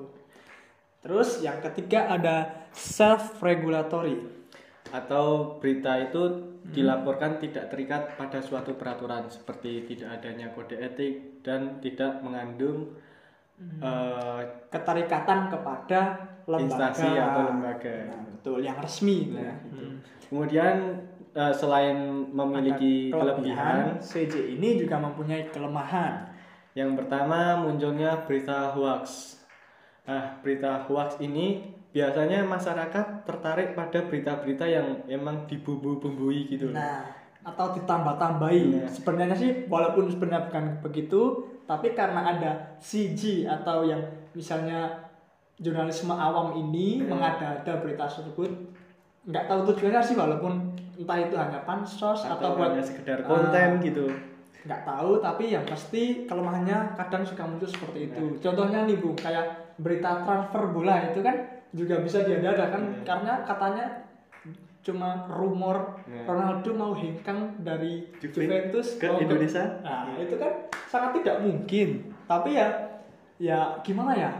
Terus 1.01 1.41
yang 1.41 1.57
ketiga 1.61 2.05
ada 2.07 2.65
self 2.69 3.41
regulatory. 3.41 4.21
Atau 4.93 5.57
berita 5.57 5.97
itu 5.97 6.21
dilaporkan 6.65 7.37
tidak 7.37 7.69
terikat 7.69 8.13
pada 8.13 8.41
suatu 8.41 8.73
peraturan 8.73 9.25
seperti 9.29 9.85
tidak 9.85 10.21
adanya 10.21 10.49
kode 10.53 10.77
etik 10.77 11.41
dan 11.41 11.77
tidak 11.77 12.21
mengandung 12.21 12.93
eh, 13.81 14.41
Keterikatan 14.69 15.49
kepada 15.49 16.01
lembaga 16.45 16.93
Instansi 16.93 17.09
atau 17.09 17.41
lembaga. 17.49 17.95
Nah, 18.09 18.21
betul 18.29 18.57
yang 18.61 18.77
resmi 18.77 19.33
Nah, 19.33 19.41
ya. 19.41 19.53
itu. 19.65 19.81
Hmm. 19.81 19.97
Kemudian 20.25 20.75
eh, 21.35 21.51
selain 21.51 21.97
memiliki 22.31 23.11
Ada 23.11 23.19
kelebihan, 23.19 23.77
CJ 23.99 24.55
ini 24.55 24.79
juga 24.79 24.95
mempunyai 24.97 25.51
kelemahan. 25.51 26.31
yang 26.73 26.91
pertama 26.91 27.55
munculnya 27.55 28.23
berita 28.23 28.71
hoax. 28.71 29.35
Nah, 30.03 30.43
berita 30.43 30.83
hoax 30.83 31.19
ini 31.19 31.71
biasanya 31.91 32.43
masyarakat 32.43 33.23
tertarik 33.23 33.71
pada 33.71 34.03
berita-berita 34.03 34.67
yang 34.67 34.99
emang 35.07 35.47
dibumbu-bumbui 35.47 36.51
gitu 36.51 36.71
loh. 36.71 36.75
Nah, 36.75 37.07
atau 37.47 37.71
ditambah-tambahi. 37.71 38.63
Nah. 38.75 38.91
Sebenarnya 38.91 39.37
sih 39.39 39.51
walaupun 39.71 40.11
sebenarnya 40.11 40.51
bukan 40.51 40.65
begitu, 40.83 41.21
tapi 41.63 41.95
karena 41.95 42.27
ada 42.27 42.51
CG 42.83 43.47
atau 43.47 43.87
yang 43.87 44.03
misalnya 44.35 45.07
jurnalisme 45.55 46.11
awam 46.11 46.59
ini 46.59 46.99
Hmm. 46.99 47.15
mengada-ada 47.15 47.79
berita 47.79 48.03
tersebut, 48.03 48.51
nggak 49.25 49.45
tahu 49.45 49.59
tujuannya 49.67 50.01
sih 50.01 50.13
walaupun 50.13 50.53
entah 50.95 51.17
itu 51.19 51.35
hanya 51.35 51.59
pansos 51.61 52.21
atau, 52.21 52.37
atau 52.37 52.49
buat 52.55 52.71
hanya 52.71 52.81
sekedar 52.81 53.19
Ah. 53.19 53.27
konten 53.27 53.69
gitu. 53.81 54.05
nggak 54.63 54.81
tahu 54.83 55.11
tapi 55.19 55.43
yang 55.47 55.61
pasti 55.63 56.25
kelemahannya 56.25 56.73
kadang 56.95 57.21
suka 57.21 57.43
muncul 57.43 57.67
seperti 57.67 58.07
itu 58.07 58.23
contohnya 58.39 58.81
nih 58.83 58.97
bu 58.97 59.13
kayak 59.13 59.45
berita 59.75 60.21
transfer 60.21 60.63
bola 60.67 61.05
itu 61.05 61.21
kan 61.21 61.37
juga 61.69 61.99
bisa 61.99 62.23
diadakan 62.23 62.81
Iya. 62.91 63.03
karena 63.03 63.33
katanya 63.43 63.85
cuma 64.81 65.25
rumor 65.27 66.01
Iya. 66.05 66.25
Ronaldo 66.25 66.71
mau 66.71 66.93
hengkang 66.93 67.59
dari 67.59 68.09
Juve- 68.17 68.41
Juventus 68.41 68.97
ke 68.97 69.05
Indonesia. 69.15 69.81
nah 69.81 70.09
itu 70.15 70.33
kan 70.33 70.49
sangat 70.87 71.19
tidak 71.19 71.41
mungkin 71.41 71.87
tapi 72.23 72.53
ya 72.53 72.67
ya 73.37 73.59
gimana 73.81 74.13
ya 74.13 74.31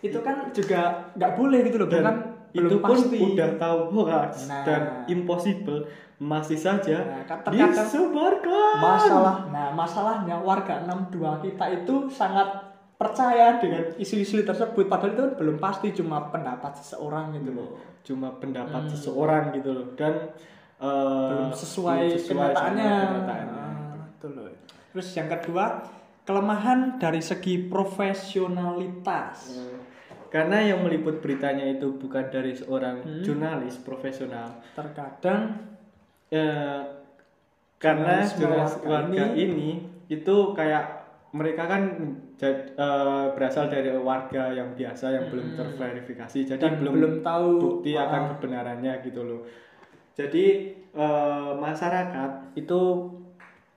itu 0.00 0.16
kan 0.18 0.48
juga 0.50 1.12
nggak 1.12 1.32
boleh 1.34 1.60
gitu 1.62 1.76
loh 1.76 1.88
Dan 1.90 2.29
itu 2.52 2.76
pun 2.78 2.90
pasti. 2.92 3.16
udah 3.18 3.50
tahu 3.56 3.78
hoax 3.92 4.32
Nah. 4.46 4.62
dan 4.62 4.80
impossible. 5.06 5.86
Masih 6.16 6.54
saja 6.54 7.00
Nah, 7.00 7.24
disebarkan. 7.48 8.76
masalah 8.78 9.36
nah 9.48 9.72
masalahnya 9.72 10.36
warga 10.36 10.84
62 10.84 11.16
kita 11.40 11.64
itu 11.74 11.94
sangat 12.08 12.44
percaya 12.94 13.56
dengan 13.56 13.88
isu-isu 13.96 14.42
tersebut. 14.42 14.84
Padahal 14.84 15.14
itu 15.14 15.24
belum 15.34 15.56
pasti 15.56 15.88
cuma 15.90 16.28
pendapat 16.28 16.76
seseorang 16.76 17.32
gitu 17.32 17.50
loh. 17.52 17.70
Cuma 18.02 18.28
pendapat 18.34 18.82
Hmm. 18.82 18.90
seseorang 18.90 19.44
gitu 19.52 19.72
loh. 19.72 19.86
Dan 19.94 20.28
eh, 20.76 21.28
belum 21.30 21.52
sesuai, 21.54 22.00
belum 22.06 22.18
sesuai 22.18 22.36
kenyataannya. 22.52 22.92
kenyataannya. 23.00 23.56
Ah, 23.58 24.04
itu 24.10 24.26
loh. 24.28 24.48
Terus 24.90 25.08
yang 25.14 25.28
kedua 25.30 25.64
kelemahan 26.22 26.78
dari 26.96 27.20
segi 27.20 27.64
profesionalitas. 27.64 29.56
Eh, 29.56 29.76
karena 30.30 30.62
yang 30.62 30.86
meliput 30.86 31.18
beritanya 31.18 31.66
itu 31.66 31.90
bukan 31.98 32.30
dari 32.30 32.54
seorang 32.54 33.02
Hmm. 33.02 33.22
jurnalis 33.26 33.76
profesional. 33.82 34.62
Terkadang 34.72 35.68
Eh, 36.30 36.82
karena 37.82 38.22
jurnalis 38.22 38.78
warga 38.86 39.10
warga 39.10 39.24
ini, 39.34 39.82
itu 40.06 40.36
kayak 40.54 40.84
mereka 41.34 41.66
kan 41.66 41.82
jad- 42.38 42.70
eh, 42.78 43.26
berasal 43.34 43.66
dari 43.66 43.90
warga 43.98 44.54
yang 44.54 44.78
biasa 44.78 45.10
yang 45.10 45.26
belum 45.26 45.54
Hmm. 45.54 45.58
terverifikasi 45.58 46.54
jadi 46.54 46.62
dan 46.62 46.78
belum, 46.78 46.94
belum, 46.94 47.14
tahu. 47.26 47.48
bukti 47.58 47.98
ah, 47.98 48.06
akan 48.06 48.22
kebenarannya 48.38 48.94
gitu 49.02 49.26
loh. 49.26 49.42
Jadi 50.14 50.46
eh, 50.90 51.52
masyarakat 51.58 52.54
itu 52.54 52.80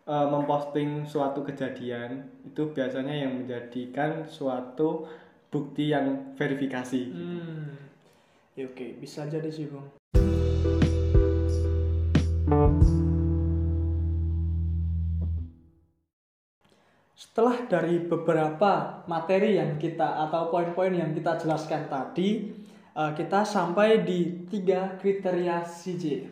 eh, 0.06 0.28
memposting 0.30 1.10
suatu 1.10 1.42
kejadian 1.42 2.26
itu 2.46 2.70
biasanya 2.70 3.14
yang 3.26 3.34
menjadikan 3.42 4.26
suatu 4.30 5.10
bukti 5.54 5.94
yang 5.94 6.34
verifikasi 6.34 7.14
hmm. 7.14 7.66
Ya, 8.58 8.66
oke 8.66 8.98
bisa 8.98 9.30
jadi 9.30 9.50
sih 9.54 9.70
bung 9.70 9.86
Setelah 17.14 17.66
dari 17.66 17.98
beberapa 17.98 19.02
materi 19.10 19.58
yang 19.58 19.82
kita 19.82 20.22
atau 20.30 20.54
poin-poin 20.54 20.94
yang 20.94 21.18
kita 21.18 21.42
jelaskan 21.42 21.90
tadi, 21.90 22.54
eh, 22.94 23.12
kita 23.18 23.42
sampai 23.42 24.06
di 24.06 24.46
tiga 24.46 25.02
kriteria 25.02 25.66
CJ. 25.66 26.30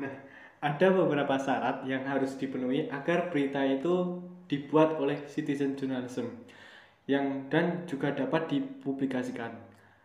Nah, 0.00 0.14
ada 0.62 0.88
beberapa 0.88 1.36
syarat 1.36 1.84
yang 1.84 2.08
harus 2.08 2.32
dipenuhi 2.40 2.88
agar 2.88 3.28
berita 3.28 3.60
itu 3.60 4.24
dibuat 4.48 4.96
oleh 4.96 5.20
citizen 5.28 5.76
journalism 5.76 6.32
yang 7.10 7.50
dan 7.50 7.82
juga 7.90 8.14
dapat 8.14 8.46
dipublikasikan. 8.50 9.52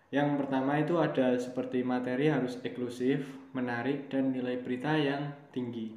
Yang 0.08 0.30
pertama 0.40 0.80
itu 0.80 0.96
ada 0.98 1.36
seperti 1.36 1.84
materi 1.84 2.32
harus 2.32 2.58
eksklusif, 2.64 3.28
menarik 3.52 4.08
dan 4.08 4.32
nilai 4.32 4.56
berita 4.64 4.96
yang 4.96 5.36
tinggi. 5.52 5.92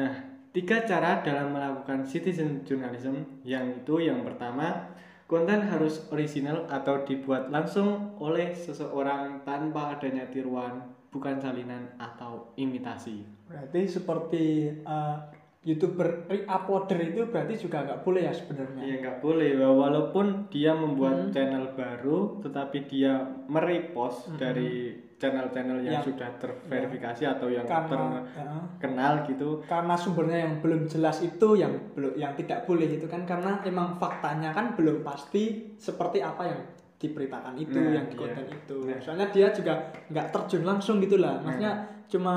Nah, 0.00 0.40
tiga 0.56 0.82
cara 0.88 1.20
dalam 1.20 1.52
melakukan 1.52 2.08
citizen 2.08 2.64
journalism 2.64 3.44
yang 3.44 3.84
itu 3.84 4.00
yang 4.00 4.24
pertama 4.24 4.88
konten 5.30 5.62
harus 5.62 6.02
original 6.10 6.66
atau 6.66 7.06
dibuat 7.06 7.54
langsung 7.54 8.18
oleh 8.18 8.50
seseorang 8.50 9.46
tanpa 9.46 9.94
adanya 9.94 10.26
tiruan, 10.26 10.90
bukan 11.14 11.38
salinan 11.38 11.86
atau 12.02 12.50
imitasi. 12.58 13.22
Berarti 13.46 13.86
seperti 13.86 14.44
eh, 14.74 15.16
youtuber 15.60 16.24
re-uploader 16.24 16.96
itu 17.04 17.28
berarti 17.28 17.54
juga 17.60 17.84
nggak 17.84 18.00
boleh 18.00 18.24
ya 18.24 18.32
sebenarnya. 18.32 18.80
Ya 18.80 18.94
nggak 18.96 19.18
boleh, 19.20 19.60
walaupun 19.60 20.48
dia 20.48 20.72
membuat 20.72 21.28
Hmm. 21.28 21.32
channel 21.36 21.76
baru, 21.76 22.40
tetapi 22.40 22.88
dia 22.88 23.12
merepost 23.44 24.32
Hmm. 24.32 24.40
dari 24.40 24.96
channel-channel 25.20 25.84
yang 25.84 26.00
Yang- 26.00 26.16
sudah 26.16 26.32
terverifikasi 26.40 27.22
atau 27.28 27.52
yang 27.52 27.68
Karena 27.68 28.24
ya, 28.24 28.56
terkenal 28.80 29.12
gitu. 29.28 29.60
karena 29.68 29.92
sumbernya 29.92 30.48
yang 30.48 30.64
belum 30.64 30.88
jelas 30.88 31.20
itu 31.20 31.48
yang 31.54 31.92
belum 31.92 32.16
yang 32.16 32.32
tidak 32.32 32.64
boleh 32.64 32.88
itu 32.88 33.04
kan 33.04 33.28
karena 33.28 33.60
emang 33.60 34.00
faktanya 34.00 34.48
kan 34.48 34.72
belum 34.72 35.04
pasti 35.04 35.76
seperti 35.76 36.24
apa 36.24 36.48
yang 36.48 36.60
diberitakan 36.96 37.52
itu 37.54 37.76
Nah, 37.76 38.00
yang 38.00 38.08
di 38.08 38.16
iya. 38.16 38.22
konten 38.32 38.46
itu 38.48 38.76
Nah. 38.80 38.96
soalnya 38.96 39.28
dia 39.28 39.52
juga 39.52 39.72
nggak 40.08 40.26
terjun 40.32 40.64
langsung 40.64 41.04
gitu 41.04 41.20
lah 41.20 41.36
maksudnya 41.36 41.72
cuma 42.08 42.36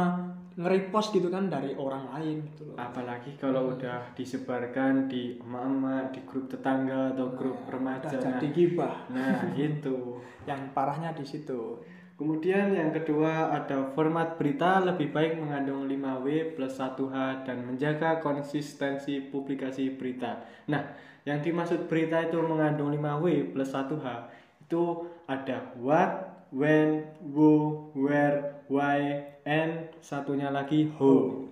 nge-repost 0.54 1.12
gitu 1.12 1.28
kan 1.28 1.50
dari 1.50 1.74
orang 1.74 2.06
lain 2.14 2.46
gitu 2.54 2.70
loh 2.70 2.78
Apalagi 2.78 3.34
kalau 3.36 3.70
Hmm. 3.70 3.74
udah 3.76 4.14
disebarkan 4.14 5.08
di 5.08 5.38
emak-emak, 5.38 6.14
di 6.14 6.22
grup 6.24 6.46
tetangga 6.48 7.12
atau 7.12 7.34
grup 7.34 7.58
Udah 7.64 7.72
remaja. 7.74 8.10
jadi 8.14 8.38
Nah, 8.40 8.54
gibah 8.54 8.96
nah 9.10 9.38
itu. 9.58 9.98
yang 10.46 10.62
parahnya 10.72 11.12
di 11.12 11.24
situ 11.24 11.82
Kemudian 12.14 12.78
yang 12.78 12.94
kedua 12.94 13.50
ada 13.52 13.90
format 13.90 14.38
berita 14.38 14.78
lebih 14.80 15.10
baik 15.10 15.34
mengandung 15.36 15.90
5W 15.90 16.54
plus 16.54 16.78
1H 16.78 17.42
dan 17.42 17.66
menjaga 17.66 18.22
konsistensi 18.22 19.18
publikasi 19.20 19.98
berita. 19.98 20.38
Nah, 20.70 20.94
yang 21.26 21.42
dimaksud 21.42 21.90
berita 21.90 22.22
itu 22.22 22.38
mengandung 22.38 22.94
5W 22.94 23.26
plus 23.50 23.74
1H 23.74 24.30
itu 24.62 24.84
ada 25.26 25.74
what, 25.76 26.12
when, 26.54 27.02
who, 27.26 27.82
where, 27.98 28.53
why, 28.68 29.24
and 29.44 29.92
satunya 30.00 30.52
lagi 30.52 30.92
who. 31.00 31.46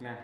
Nah, 0.00 0.16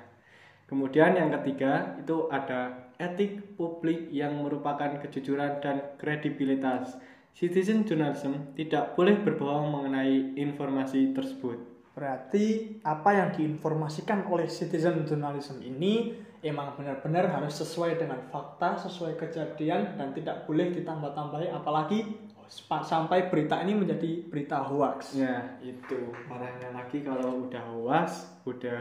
kemudian 0.69 1.17
yang 1.17 1.33
ketiga 1.41 1.97
itu 2.01 2.29
ada 2.29 2.93
etik 3.01 3.59
publik 3.59 4.09
yang 4.15 4.39
merupakan 4.41 5.01
kejujuran 5.03 5.59
dan 5.59 5.97
kredibilitas. 5.99 6.97
Citizen 7.33 7.89
journalism 7.89 8.53
tidak 8.53 8.93
boleh 8.93 9.17
berbohong 9.25 9.73
mengenai 9.73 10.37
informasi 10.37 11.17
tersebut. 11.17 11.59
Berarti 11.93 12.77
apa 12.85 13.11
yang 13.13 13.29
diinformasikan 13.37 14.25
oleh 14.29 14.49
citizen 14.49 15.05
journalism 15.05 15.61
ini 15.61 16.17
emang 16.41 16.73
benar-benar 16.75 17.29
harus 17.29 17.61
sesuai 17.61 18.01
dengan 18.01 18.21
fakta, 18.33 18.81
sesuai 18.81 19.21
kejadian 19.21 20.01
dan 20.01 20.11
tidak 20.17 20.49
boleh 20.49 20.73
ditambah-tambahi 20.73 21.53
apalagi 21.53 22.32
sampai 22.83 23.33
berita 23.33 23.65
ini 23.65 23.73
menjadi 23.73 24.29
berita 24.29 24.61
hoax. 24.61 25.17
Ya, 25.17 25.57
itu 25.59 26.13
parahnya 26.29 26.69
lagi 26.71 27.01
kalau 27.01 27.49
udah 27.49 27.65
hoax, 27.73 28.29
udah 28.45 28.77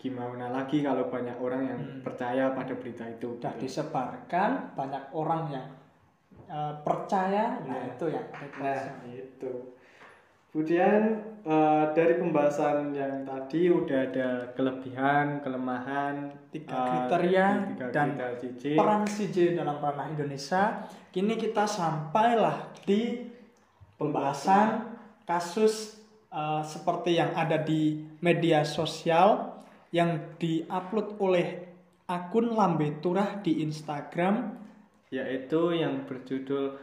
gimana 0.00 0.48
lagi 0.48 0.80
kalau 0.80 1.12
banyak 1.12 1.36
orang 1.36 1.62
yang 1.68 1.80
Hmm. 1.80 2.00
percaya 2.00 2.56
pada 2.56 2.72
berita 2.72 3.04
itu 3.04 3.36
Udah 3.36 3.52
gitu. 3.54 3.68
disebarkan 3.68 4.72
banyak 4.72 5.04
orang 5.12 5.52
yang 5.52 5.66
eh, 6.50 6.74
percaya, 6.82 7.62
nah 7.62 7.78
Iya. 7.78 7.94
itu 7.94 8.06
yang 8.10 8.26
Nah, 8.58 8.82
itu. 9.06 9.52
Kemudian 10.50 11.02
eh, 11.46 11.84
dari 11.94 12.18
pembahasan 12.18 12.90
yang 12.90 13.22
tadi 13.22 13.70
udah 13.70 13.98
ada 14.10 14.28
kelebihan, 14.58 15.38
kelemahan, 15.46 16.34
Tiga 16.50 16.74
eh, 16.74 16.86
kriteria 17.06 17.46
tiga 17.70 17.86
dan 17.94 18.08
kriteria 18.18 18.38
CJ. 18.42 18.62
peran 18.74 19.02
CJ 19.06 19.36
dalam 19.54 19.78
ranah 19.78 20.06
Indonesia. 20.10 20.90
Kini 21.14 21.38
kita 21.38 21.70
sampailah 21.70 22.74
di 22.82 23.30
pembahasan 23.94 24.90
kasus 25.22 26.02
eh, 26.34 26.62
seperti 26.66 27.14
yang 27.14 27.30
ada 27.38 27.62
di 27.62 28.02
media 28.18 28.66
sosial 28.66 29.54
yang 29.94 30.34
diupload 30.34 31.14
oleh 31.22 31.46
akun 32.10 32.58
Lambe 32.58 32.98
Turah 32.98 33.38
di 33.38 33.62
Instagram. 33.62 34.58
yaitu 35.10 35.74
yang 35.74 36.06
berjudul 36.06 36.78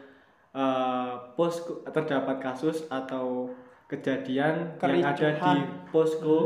eh, 0.51 1.13
posko 1.37 1.85
terdapat 1.85 2.41
kasus 2.41 2.89
atau 2.89 3.53
kejadian 3.85 4.75
yang 4.81 5.05
ada 5.05 5.29
di 5.37 5.55
Kericuhan. 5.55 5.87
posko 5.93 6.37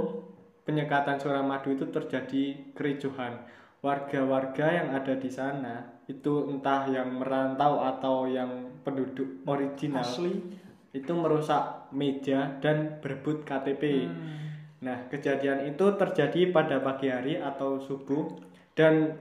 penyekatan 0.68 1.18
Suramadu 1.18 1.74
itu 1.74 1.90
terjadi 1.90 2.76
kericuhan 2.76 3.42
warga-warga 3.82 4.68
yang 4.70 4.94
ada 4.94 5.18
di 5.18 5.32
sana 5.32 6.06
itu 6.06 6.54
entah 6.54 6.86
yang 6.86 7.18
merantau 7.18 7.82
atau 7.82 8.30
yang 8.30 8.70
penduduk 8.86 9.42
original 9.50 10.06
Asli. 10.06 10.38
itu 10.94 11.12
merusak 11.16 11.90
meja 11.96 12.62
dan 12.62 13.02
berebut 13.02 13.42
KTP. 13.42 14.06
Hmm. 14.06 14.38
Nah, 14.82 14.98
kejadian 15.10 15.72
itu 15.72 15.86
terjadi 15.98 16.52
pada 16.52 16.82
pagi 16.82 17.10
hari 17.10 17.38
atau 17.38 17.82
subuh 17.82 18.38
dan 18.74 19.18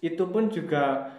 itu 0.00 0.24
pun 0.28 0.48
juga 0.48 1.12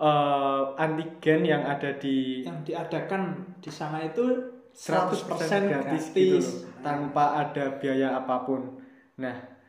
eh, 0.00 0.62
antigen 0.80 1.44
yang 1.44 1.62
ada 1.62 1.92
di 2.00 2.40
yang 2.42 2.64
diadakan 2.64 3.54
di 3.60 3.68
sana 3.68 4.00
itu 4.00 4.24
100% 4.72 5.28
100% 5.28 5.68
gratis, 5.68 5.68
gratis. 5.68 6.04
gitu 6.16 6.36
loh, 6.40 6.48
tanpa 6.80 7.24
ada 7.44 7.64
biaya 7.76 8.16
apa 8.16 8.36
pun. 8.48 8.80
Nah, 9.20 9.60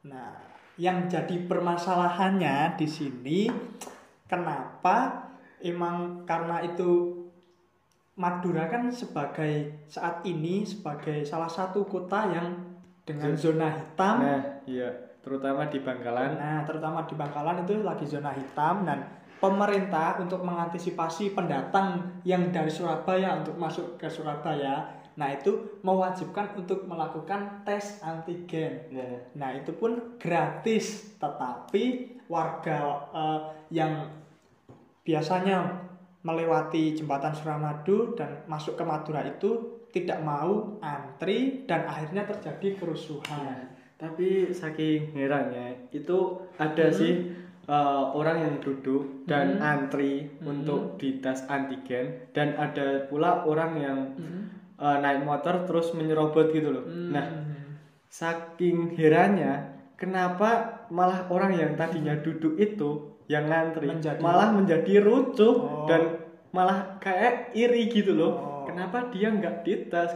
Nah, 0.00 0.32
yang 0.80 1.04
jadi 1.12 1.44
permasalahannya 1.44 2.80
di 2.80 2.88
sini 2.88 3.40
kenapa 4.24 5.28
emang 5.60 6.24
karena 6.24 6.64
itu 6.64 7.20
Madura 8.16 8.68
kan 8.68 8.88
sebagai 8.88 9.84
saat 9.88 10.24
ini 10.24 10.64
sebagai 10.64 11.24
salah 11.24 11.48
satu 11.48 11.84
kota 11.84 12.32
yang 12.32 12.48
dengan 13.04 13.32
zona 13.36 13.68
hitam. 13.76 14.16
nah, 14.24 14.44
iya, 14.64 14.88
terutama 15.20 15.68
di 15.68 15.78
Bangkalan. 15.80 16.36
Nah, 16.36 16.60
terutama 16.64 17.04
di 17.04 17.14
Bangkalan 17.16 17.64
itu 17.64 17.80
lagi 17.84 18.04
zona 18.08 18.32
hitam 18.32 18.84
dan 18.88 19.04
pemerintah 19.40 20.20
untuk 20.20 20.44
mengantisipasi 20.44 21.32
pendatang 21.32 22.20
yang 22.28 22.52
dari 22.52 22.68
Surabaya 22.68 23.40
untuk 23.40 23.56
masuk 23.56 23.96
ke 23.96 24.08
Surabaya, 24.12 25.00
nah 25.16 25.32
itu 25.32 25.80
mewajibkan 25.80 26.56
untuk 26.60 26.84
melakukan 26.84 27.64
tes 27.64 28.04
antigen. 28.04 28.92
Nah, 28.92 29.16
Nah, 29.36 29.50
itu 29.56 29.72
pun 29.72 30.20
gratis, 30.20 31.16
tetapi 31.16 32.16
warga 32.28 32.78
eh, 33.10 33.40
yang 33.72 34.12
biasanya 35.00 35.88
melewati 36.20 36.92
jembatan 36.92 37.32
Suramadu 37.32 38.12
dan 38.12 38.44
masuk 38.44 38.76
ke 38.76 38.84
Madura 38.84 39.24
itu 39.24 39.80
tidak 39.90 40.22
mau 40.22 40.78
antri 40.84 41.66
dan 41.66 41.88
akhirnya 41.88 42.28
terjadi 42.28 42.78
kerusuhan. 42.78 43.69
Tapi 44.00 44.48
saking 44.50 45.12
herannya 45.12 45.92
itu 45.92 46.18
ada 46.56 46.88
Hmm. 46.88 46.96
sih 46.96 47.14
eh, 47.70 48.04
orang 48.10 48.38
yang 48.40 48.56
duduk 48.58 49.28
dan 49.28 49.54
Hmm. 49.54 49.62
antri 49.62 50.26
Hmm. 50.40 50.58
untuk 50.58 50.98
dites 50.98 51.46
antigen 51.46 52.26
dan 52.32 52.56
ada 52.56 53.06
pula 53.06 53.44
orang 53.44 53.72
yang 53.76 53.98
Hmm. 54.16 54.50
eh, 54.74 54.96
naik 54.98 55.22
motor 55.22 55.68
terus 55.68 55.92
menyerobot 55.92 56.50
gitu 56.50 56.72
loh. 56.72 56.82
Hmm. 56.82 57.12
Nah, 57.12 57.26
saking 58.08 58.96
herannya 58.96 59.76
kenapa 59.94 60.82
malah 60.90 61.28
orang 61.28 61.54
yang 61.54 61.76
tadinya 61.76 62.16
duduk 62.16 62.56
itu 62.56 62.90
yang 63.28 63.46
ngantri 63.46 63.86
Menjadi- 63.86 64.18
malah 64.18 64.50
menjadi 64.50 64.94
rusuh 64.98 65.54
Oh. 65.54 65.86
dan 65.86 66.18
malah 66.50 66.98
kayak 66.98 67.54
iri 67.54 67.86
gitu 67.86 68.16
loh. 68.16 68.32
Oh. 68.34 68.64
Kenapa 68.66 69.12
dia 69.12 69.30
nggak 69.30 69.62
dites? 69.62 70.10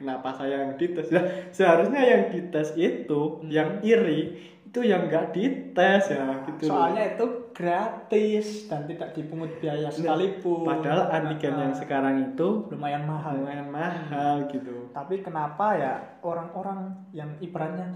Kenapa 0.00 0.32
saya 0.32 0.64
yang 0.64 0.72
dites? 0.74 1.12
Nah, 1.12 1.20
seharusnya 1.52 2.00
yang 2.00 2.22
dites 2.32 2.72
itu 2.72 3.20
Hmm. 3.36 3.52
yang 3.52 3.70
iri 3.84 4.20
itu 4.64 4.80
yang 4.80 5.04
nggak 5.04 5.34
dites 5.34 6.04
ya 6.08 6.24
gitu. 6.46 6.64
loh. 6.64 6.72
Soalnya 6.72 7.02
itu 7.12 7.24
gratis 7.52 8.46
dan 8.64 8.86
tidak 8.86 9.12
dipungut 9.12 9.50
biaya 9.58 9.90
sekalipun. 9.90 10.62
padahal 10.62 11.10
antigen 11.10 11.52
yang 11.52 11.74
Nah, 11.74 11.76
sekarang 11.76 12.16
itu 12.24 12.48
lumayan 12.70 13.04
mahal. 13.04 13.34
lumayan 13.36 13.68
mahal 13.68 14.46
gitu. 14.46 14.88
Tapi 14.90 15.20
kenapa 15.20 15.74
ya 15.74 15.94
orang-orang 16.22 16.86
yang 17.10 17.28
ibaratnya 17.38 17.92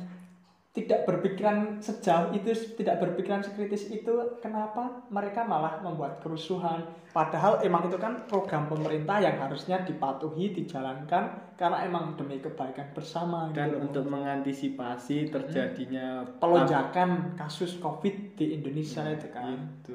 tidak 0.75 1.07
berpikiran 1.07 1.79
sejauh 1.79 2.35
itu, 2.35 2.51
tidak 2.75 2.99
berpikiran 2.99 3.47
sekritis 3.47 3.95
itu, 3.95 4.11
kenapa 4.43 5.07
mereka 5.07 5.47
malah 5.47 5.79
membuat 5.79 6.19
kerusuhan? 6.19 6.83
Padahal 7.15 7.63
emang 7.63 7.87
itu 7.87 7.95
kan 7.95 8.27
program 8.27 8.67
pemerintah 8.67 9.23
yang 9.23 9.39
harusnya 9.39 9.87
dipatuhi, 9.87 10.51
dijalankan 10.51 11.55
karena 11.55 11.87
emang 11.87 12.19
demi 12.19 12.43
kebaikan 12.43 12.91
bersama. 12.91 13.55
Dan 13.55 13.71
gitu 13.71 13.87
untuk 13.87 14.05
mengantisipasi 14.11 15.31
terjadinya 15.31 16.27
pelonjakan 16.43 17.39
kasus 17.39 17.79
COVID 17.79 18.35
di 18.35 18.59
Indonesia 18.59 19.07
itu 19.07 19.31
kan. 19.31 19.55
itu 19.79 19.95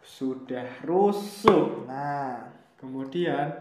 sudah 0.00 0.64
rusuh. 0.80 1.84
Nah, 1.84 2.56
Kemudian 2.76 3.56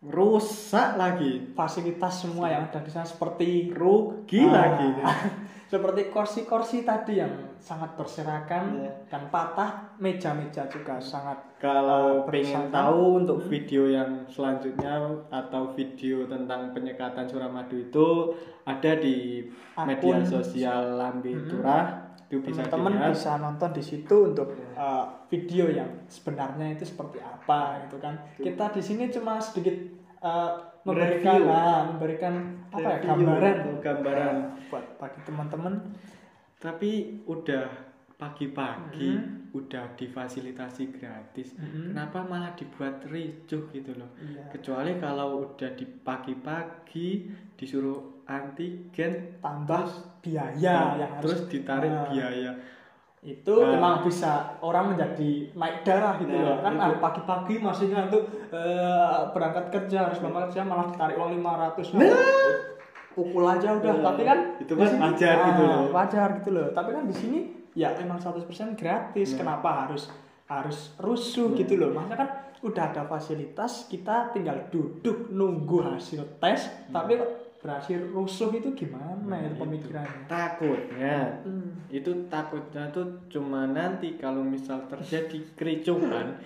rusak 0.00 0.96
lagi, 0.96 1.52
fasilitas 1.52 2.24
semua 2.24 2.48
yang 2.48 2.72
ada 2.72 2.80
di 2.80 2.88
sana 2.88 3.04
seperti 3.04 3.68
rugi 3.68 4.48
Ah. 4.48 4.52
lagi. 4.52 4.88
seperti 5.66 6.08
kursi-kursi 6.08 6.82
tadi 6.82 7.18
yang 7.18 7.30
sangat 7.56 7.94
berserakan 7.94 8.78
Iya. 8.78 8.92
dan 9.08 9.22
patah, 9.28 9.70
meja-meja 9.96 10.64
juga 10.66 10.96
sangat 10.96 11.34
Kalau 11.56 12.22
Ah, 12.22 12.28
pengen 12.28 12.68
tahu 12.68 13.02
untuk 13.18 13.38
Hmm. 13.40 13.48
video 13.48 13.82
yang 13.84 14.10
selanjutnya 14.26 15.00
atau 15.26 15.72
video 15.72 16.22
tentang 16.24 16.70
penyekatan 16.70 17.24
Suramadu 17.24 17.80
itu 17.80 18.06
ada 18.62 18.92
di 18.94 19.48
media 19.78 20.20
Akun- 20.20 20.22
sosial 20.22 20.94
Lambe 20.94 21.32
Hmm. 21.32 21.48
Turah 21.48 21.84
itu 22.22 22.38
bisa 22.40 22.62
teman-teman 22.64 23.10
bisa 23.10 23.34
nonton 23.36 23.70
di 23.70 23.80
situ 23.80 24.16
untuk 24.26 24.50
uh, 24.74 25.06
video 25.26 25.66
yang 25.66 25.88
sebenarnya 26.04 26.74
itu 26.74 26.84
seperti 26.84 27.18
apa 27.18 27.82
gitu 27.82 27.96
kan. 27.96 28.14
Kita 28.36 28.68
di 28.68 28.80
sini 28.80 29.08
cuma 29.08 29.38
sedikit 29.38 29.74
uh, 30.26 30.50
memberikan 30.82 31.34
Review. 31.38 31.50
ah, 31.50 31.80
memberikan 31.86 32.34
apa 32.68 32.88
ya 32.88 32.98
gambaran 33.02 33.56
gambaran. 33.80 34.34
buat 34.68 34.84
bagi 34.98 35.20
teman-teman 35.22 35.74
Tapi 36.56 36.90
udah 37.24 37.68
pagi-pagi 38.16 39.12
Hmm. 39.12 39.52
udah 39.52 39.92
difasilitasi 39.92 40.88
gratis. 40.90 41.52
Mhm. 41.52 41.92
Kenapa 41.92 42.24
malah 42.24 42.56
dibuat 42.56 43.04
ricuh 43.06 43.68
gitu 43.70 43.92
loh? 43.92 44.08
Iya. 44.16 44.48
Kecuali 44.50 44.96
kalau 44.96 45.52
udah 45.52 45.70
di 45.72 45.84
pagi-pagi 45.84 47.08
disuruh 47.54 48.24
antigen 48.26 49.36
tambah 49.38 49.84
biaya 50.20 50.96
yang 50.96 50.96
harus 50.96 51.22
terus 51.22 51.40
ditarik 51.46 51.92
Nah, 51.92 52.08
biaya. 52.08 52.52
Itu 53.28 53.54
Nah. 53.56 53.74
emang 53.74 53.94
bisa 54.00 54.32
orang 54.60 54.94
menjadi 54.94 55.50
naik 55.52 55.82
darah 55.82 56.14
gitu 56.16 56.30
Nah, 56.30 56.44
loh 56.44 56.56
kan 56.60 56.72
itu. 56.72 56.80
hari 56.80 56.96
pagi-pagi 56.96 57.54
masih 57.58 57.86
ngantuk 57.88 58.22
eh, 58.48 59.18
berangkat 59.30 59.66
kerja 59.68 59.98
harus 60.06 60.18
berangkat 60.18 60.44
kerja 60.48 60.62
malah 60.62 60.86
ditarik 60.86 61.16
uang 61.16 61.32
500 61.36 61.90
pukul 63.12 63.44
aja 63.44 63.68
udah 63.74 63.92
Nah, 63.92 64.04
tapi 64.06 64.22
kan 64.22 64.38
itu 64.58 64.72
kan 64.72 64.86
sini- 64.86 65.02
wajar 65.02 65.36
gitu 65.42 65.62
ah, 65.62 65.68
loh. 65.72 65.84
wajar 65.90 66.28
gitu 66.36 66.50
loh 66.52 66.66
tapi 66.70 66.90
kan 66.92 67.04
di 67.04 67.14
sini 67.14 67.38
ya 67.72 67.88
emang 67.96 68.18
100% 68.18 68.46
gratis 68.74 69.28
Nah. 69.30 69.38
kenapa 69.38 69.68
harus 69.82 70.06
harus 70.46 70.94
rusuh 70.96 71.48
Nah. 71.48 71.56
gitu 71.56 71.74
loh 71.76 71.90
makanya 71.90 72.16
kan 72.16 72.28
udah 72.62 72.84
ada 72.86 73.02
fasilitas 73.04 73.84
kita 73.86 74.30
tinggal 74.30 74.68
duduk 74.68 75.28
nunggu 75.28 75.82
hasil 75.86 76.38
tes 76.38 76.60
tapi 76.88 77.18
berhasil 77.66 77.98
rusuh 78.08 78.50
itu 78.52 78.70
gimana 78.72 79.18
Nah, 79.26 79.42
itu 79.42 79.50
itu. 79.50 79.58
pemikirannya 79.58 80.22
Takutnya 80.24 81.18
Hmm. 81.42 81.82
itu 81.88 82.10
takutnya 82.26 82.86
tuh 82.88 83.02
cuma 83.26 83.66
nanti 83.66 84.14
kalau 84.14 84.40
misal 84.40 84.86
terjadi 84.86 85.42
kericuhan 85.52 86.38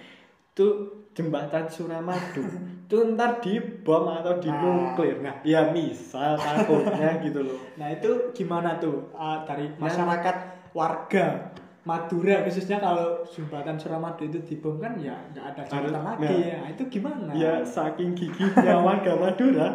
itu 0.51 0.67
jembatan 1.11 1.67
Suramadu 1.67 2.41
itu 2.85 2.97
ntar 3.11 3.39
dibom 3.39 4.09
atau 4.11 4.35
dinuklir 4.37 5.21
nah 5.21 5.37
ya 5.43 5.69
misal 5.69 6.35
takutnya 6.35 7.19
gitu 7.23 7.41
loh 7.43 7.61
Nah 7.77 7.89
itu 7.89 8.09
gimana 8.33 8.75
tuh 8.77 9.13
uh, 9.13 9.45
dari 9.45 9.69
masyarakat 9.77 10.37
warga 10.73 11.53
Madura 11.81 12.43
khususnya 12.43 12.77
kalau 12.77 13.25
jembatan 13.27 13.75
Suramadu 13.75 14.23
itu 14.23 14.39
dibom 14.43 14.77
kan 14.77 14.97
ya 14.97 15.17
nggak 15.29 15.45
ada 15.47 15.63
jembatan 15.65 15.93
Harus- 15.97 16.07
lagi 16.11 16.29
nah. 16.29 16.45
ya 16.47 16.61
itu 16.69 16.83
gimana? 16.89 17.31
ya 17.33 17.53
saking 17.63 18.11
gigihnya 18.13 18.77
warga 18.79 19.13
Madura 19.15 19.69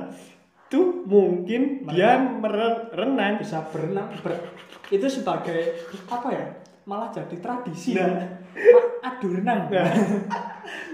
itu 0.65 0.82
mungkin 1.06 1.86
dia 1.88 2.17
merenang 2.17 3.38
bisa 3.38 3.62
berenang 3.69 4.10
ber- 4.25 4.49
itu 4.89 5.06
sebagai 5.06 5.78
apa 6.10 6.30
ya? 6.34 6.45
Malah 6.86 7.10
jadi 7.13 7.38
tradisi. 7.41 7.97
Nah. 7.97 8.45
Adu 9.01 9.34
renang. 9.41 9.69
Nah, 9.69 9.89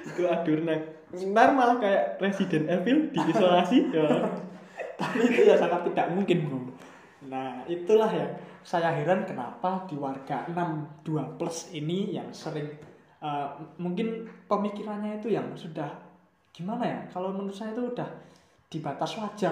itu 0.07 0.23
adu 0.27 0.51
renang. 0.59 0.81
Ntar 1.11 1.49
malah 1.55 1.79
kayak 1.79 2.19
Resident 2.23 2.67
Evil 2.67 3.11
diisolasi 3.11 3.77
ya. 3.95 4.07
Tapi 4.95 5.17
itu 5.27 5.41
ya 5.47 5.55
sangat 5.59 5.87
tidak 5.91 6.07
mungkin 6.13 6.39
bro 6.47 6.61
nah 7.21 7.61
itulah 7.69 8.09
yang 8.09 8.33
saya 8.65 8.89
heran 8.89 9.21
kenapa 9.29 9.85
di 9.85 9.93
warga 9.93 10.41
62 10.49 11.37
plus 11.37 11.69
ini 11.69 12.17
yang 12.17 12.33
sering 12.33 12.65
eh, 13.21 13.47
mungkin 13.77 14.25
pemikirannya 14.49 15.21
itu 15.21 15.29
yang 15.29 15.53
sudah 15.53 15.89
gimana 16.49 16.83
ya? 16.83 16.99
Kalau 17.13 17.29
menurut 17.29 17.53
saya 17.53 17.77
itu 17.77 17.93
udah 17.93 18.09
di 18.71 18.79
batas 18.79 19.19
wajar 19.19 19.51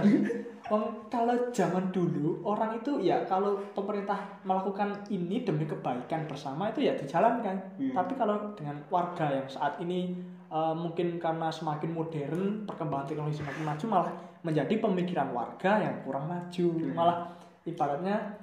Wong, 0.70 1.10
kalau 1.10 1.50
zaman 1.50 1.90
dulu 1.90 2.40
orang 2.42 2.78
itu 2.78 3.02
ya 3.02 3.26
kalau 3.26 3.58
pemerintah 3.74 4.16
melakukan 4.44 4.96
ini 5.10 5.42
demi 5.42 5.66
kebaikan 5.66 6.24
bersama 6.24 6.70
itu 6.70 6.80
ya 6.82 6.94
dijalankan 6.94 7.58
Hmm. 7.76 7.92
tapi 7.92 8.14
kalau 8.16 8.54
dengan 8.54 8.80
warga 8.88 9.28
yang 9.34 9.44
saat 9.46 9.76
ini 9.78 10.14
eh, 10.48 10.74
mungkin 10.74 11.20
karena 11.20 11.50
semakin 11.50 11.90
modern 11.90 12.42
perkembangan 12.64 13.06
teknologi 13.06 13.38
semakin 13.38 13.64
maju 13.66 13.86
malah 13.90 14.12
menjadi 14.40 14.74
pemikiran 14.80 15.30
warga 15.30 15.72
yang 15.80 15.96
kurang 16.00 16.26
maju 16.26 16.68
Hmm. 16.80 16.94
malah 16.96 17.18
ibaratnya 17.66 18.40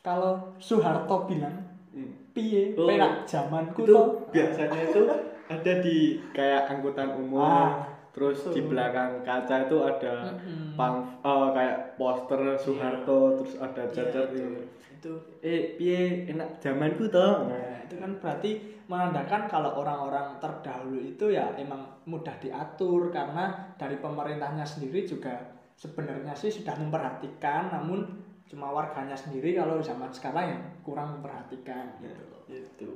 kalau 0.00 0.52
Soeharto 0.58 1.24
bilang 1.24 1.56
Hmm. 1.88 2.12
piye 2.30 2.76
Oh, 2.76 2.84
perak 2.84 3.24
zamanku 3.24 3.80
itu 3.80 3.94
toh 3.94 4.28
biasanya 4.28 4.80
itu 4.84 5.02
ada 5.48 5.72
di 5.80 5.96
kayak 6.30 6.68
angkutan 6.68 7.16
umum 7.16 7.40
Ah, 7.40 7.96
terus 8.18 8.50
di 8.50 8.60
belakang 8.60 9.22
kaca 9.22 9.70
itu 9.70 9.78
ada 9.78 10.34
Mm-mm. 10.34 10.74
pang 10.74 11.06
eh, 11.22 11.48
kayak 11.54 11.78
poster 11.94 12.58
Soeharto 12.58 13.38
terus 13.38 13.54
ada 13.56 13.86
Iya, 13.86 13.94
cacat 13.94 14.26
itu. 14.34 14.42
itu. 14.42 14.62
Itu. 14.98 15.12
Eh 15.38 15.78
piye? 15.78 16.26
Enak 16.26 16.58
zamanku 16.58 17.06
toh 17.06 17.46
Nah, 17.46 17.86
itu 17.86 17.94
kan 17.96 18.18
berarti 18.18 18.50
menandakan 18.90 19.46
kalau 19.46 19.78
orang-orang 19.78 20.34
terdahulu 20.36 20.98
itu 20.98 21.30
ya 21.30 21.54
emang 21.54 21.86
mudah 22.04 22.34
diatur 22.36 23.06
karena 23.08 23.70
dari 23.78 23.94
pemerintahnya 23.96 24.66
sendiri 24.66 25.06
juga 25.06 25.38
sebenarnya 25.78 26.34
sih 26.34 26.50
sudah 26.50 26.74
memperhatikan 26.74 27.70
namun 27.70 28.02
cuma 28.48 28.72
warganya 28.72 29.14
sendiri 29.14 29.54
kalau 29.54 29.78
zaman 29.78 30.08
sekarang 30.10 30.56
yang 30.56 30.62
kurang 30.80 31.20
memperhatikan 31.20 32.00
gitu 32.00 32.22
loh. 32.32 32.42
itu 32.48 32.90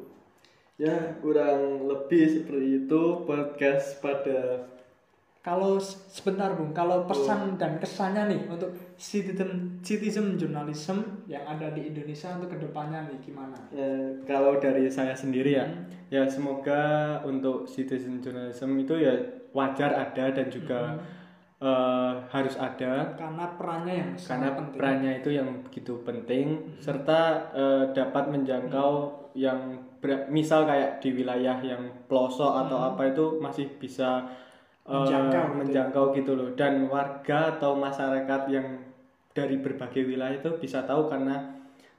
ya 0.80 0.96
kurang 1.20 1.84
lebih 1.84 2.24
seperti 2.24 2.68
itu 2.82 3.02
podcast 3.22 4.00
pada 4.00 4.64
Kalau 5.42 5.74
sebentar 5.82 6.54
Bung, 6.54 6.70
kalau 6.70 7.02
pesan 7.02 7.58
dan 7.58 7.74
kesannya 7.74 8.30
nih 8.30 8.40
untuk 8.46 8.70
citizen 8.94 9.74
citizen 9.82 10.38
journalism 10.38 11.02
yang 11.26 11.42
ada 11.42 11.74
di 11.74 11.90
Indonesia 11.90 12.38
untuk 12.38 12.54
ke 12.54 12.62
depannya 12.62 13.10
nih 13.10 13.18
gimana? 13.20 13.58
eh, 13.74 14.22
kalau 14.22 14.62
dari 14.62 14.86
saya 14.86 15.10
sendiri 15.12 15.58
ya 15.58 15.66
Hmm. 15.66 15.82
ya 16.08 16.22
semoga 16.30 16.82
untuk 17.26 17.66
citizen 17.66 18.22
journalism 18.22 18.78
itu 18.78 18.94
ya 18.94 19.18
wajar 19.50 19.90
ada 19.90 20.30
dan 20.30 20.46
juga 20.46 21.02
eh, 21.58 22.12
harus 22.30 22.54
ada 22.54 23.10
Karena 23.12 23.46
perannya 23.54 23.94
yang 23.98 24.10
karena 24.14 24.50
penting. 24.52 24.78
perannya 24.78 25.12
itu 25.18 25.30
yang 25.32 25.48
begitu 25.62 25.92
penting 26.02 26.46
serta 26.78 27.20
eh, 27.50 27.84
dapat 27.90 28.30
menjangkau 28.30 28.90
yang 29.34 29.58
ber- 29.98 30.26
misal 30.28 30.66
kayak 30.66 30.98
di 30.98 31.10
wilayah 31.10 31.58
yang 31.58 31.82
pelosok 32.06 32.62
atau 32.62 32.78
Hmm. 32.78 32.88
apa 32.94 33.02
itu 33.10 33.24
masih 33.38 33.66
bisa 33.74 34.26
Menjangkau 34.82 35.44
gitu. 35.46 35.58
menjangkau 35.62 36.04
gitu 36.18 36.32
loh 36.34 36.48
dan 36.58 36.82
warga 36.90 37.54
atau 37.54 37.78
masyarakat 37.78 38.40
yang 38.50 38.66
dari 39.30 39.56
berbagai 39.62 40.02
wilayah 40.04 40.34
itu 40.42 40.50
bisa 40.58 40.82
tahu 40.82 41.06
karena 41.06 41.38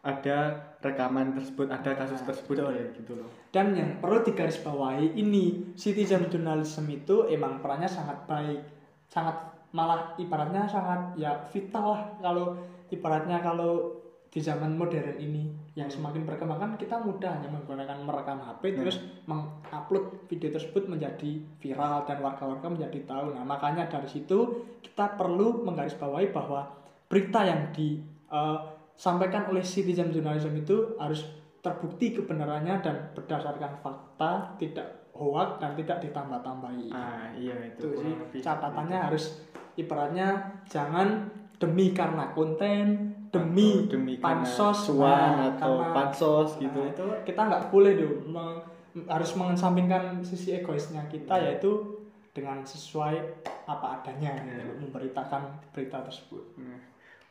ada 0.03 0.51
rekaman 0.83 1.31
tersebut 1.31 1.71
ada 1.71 1.95
kasus 1.95 2.19
Nah, 2.19 2.27
tersebut 2.27 2.55
betul. 2.59 2.75
ya 2.75 2.85
gitu 2.91 3.11
loh 3.15 3.29
Dan 3.55 3.71
yang 3.71 4.03
perlu 4.03 4.19
digarisbawahi 4.19 5.15
ini 5.15 5.71
citizen 5.79 6.27
journalism 6.27 6.83
itu 6.91 7.23
emang 7.31 7.63
perannya 7.63 7.87
sangat 7.87 8.19
baik, 8.27 8.59
sangat 9.07 9.39
malah 9.71 10.11
ibaratnya 10.19 10.67
sangat 10.67 11.15
ya 11.15 11.31
vital 11.49 11.95
lah 11.95 12.01
kalau 12.19 12.51
ibaratnya 12.91 13.39
kalau 13.39 13.95
di 14.27 14.43
zaman 14.43 14.75
modern 14.75 15.15
ini 15.17 15.49
yang 15.73 15.89
semakin 15.89 16.21
berkembang 16.21 16.61
kan 16.61 16.71
kita 16.77 17.01
mudah 17.01 17.33
hanya 17.33 17.49
menggunakan 17.49 17.97
merekam 18.05 18.37
HP 18.37 18.61
Hmm. 18.73 18.77
terus 18.85 18.97
mengupload 19.25 20.29
video 20.29 20.53
tersebut 20.53 20.85
menjadi 20.85 21.41
viral 21.57 22.05
dan 22.05 22.21
warga-warga 22.21 22.69
menjadi 22.69 22.99
tahu. 23.09 23.33
Nah 23.33 23.41
makanya 23.41 23.89
dari 23.89 24.05
situ 24.05 24.69
kita 24.85 25.17
perlu 25.17 25.65
menggarisbawahi 25.65 26.29
bahwa 26.29 26.69
berita 27.09 27.41
yang 27.41 27.73
disampaikan 27.73 29.49
oleh 29.49 29.65
citizen 29.65 30.13
journalism 30.13 30.53
itu 30.53 30.93
harus 31.01 31.25
terbukti 31.65 32.13
kebenarannya 32.13 32.75
dan 32.83 32.95
berdasarkan 33.17 33.81
fakta, 33.81 34.53
tidak 34.61 35.09
hoak 35.13 35.57
dan 35.57 35.73
tidak 35.77 36.01
ditambah-tambahi. 36.05 36.89
ah 36.93 37.29
iya 37.33 37.53
itu 37.69 37.85
itu 37.85 38.13
sih 38.33 38.41
catatannya 38.41 38.99
harus 39.09 39.41
ibaratnya 39.77 40.59
jangan 40.69 41.29
demi 41.57 41.93
karena 41.95 42.33
konten, 42.33 43.13
demi, 43.33 43.89
Atau 43.89 43.97
demi 43.97 44.13
pansos, 44.15 44.77
cuan 44.87 45.09
nah, 45.33 45.49
atau 45.51 45.73
pansos 45.89 46.53
Nah, 46.55 46.61
gitu 46.61 46.79
itu 46.85 47.05
kita 47.25 47.41
nggak 47.43 47.63
boleh 47.67 47.91
dong 47.97 48.29
meng- 48.29 48.61
harus 49.09 49.33
mengesampingkan 49.33 50.21
sisi 50.21 50.53
egoisnya 50.53 51.01
kita 51.09 51.33
Iya. 51.33 51.57
yaitu 51.57 51.97
dengan 52.29 52.61
sesuai 52.61 53.17
apa 53.65 53.97
adanya 53.97 54.37
Iya. 54.37 54.61
gitu, 54.61 54.85
memberitakan 54.85 55.41
berita 55.73 56.05
tersebut. 56.05 56.45
Nah, 56.57 56.77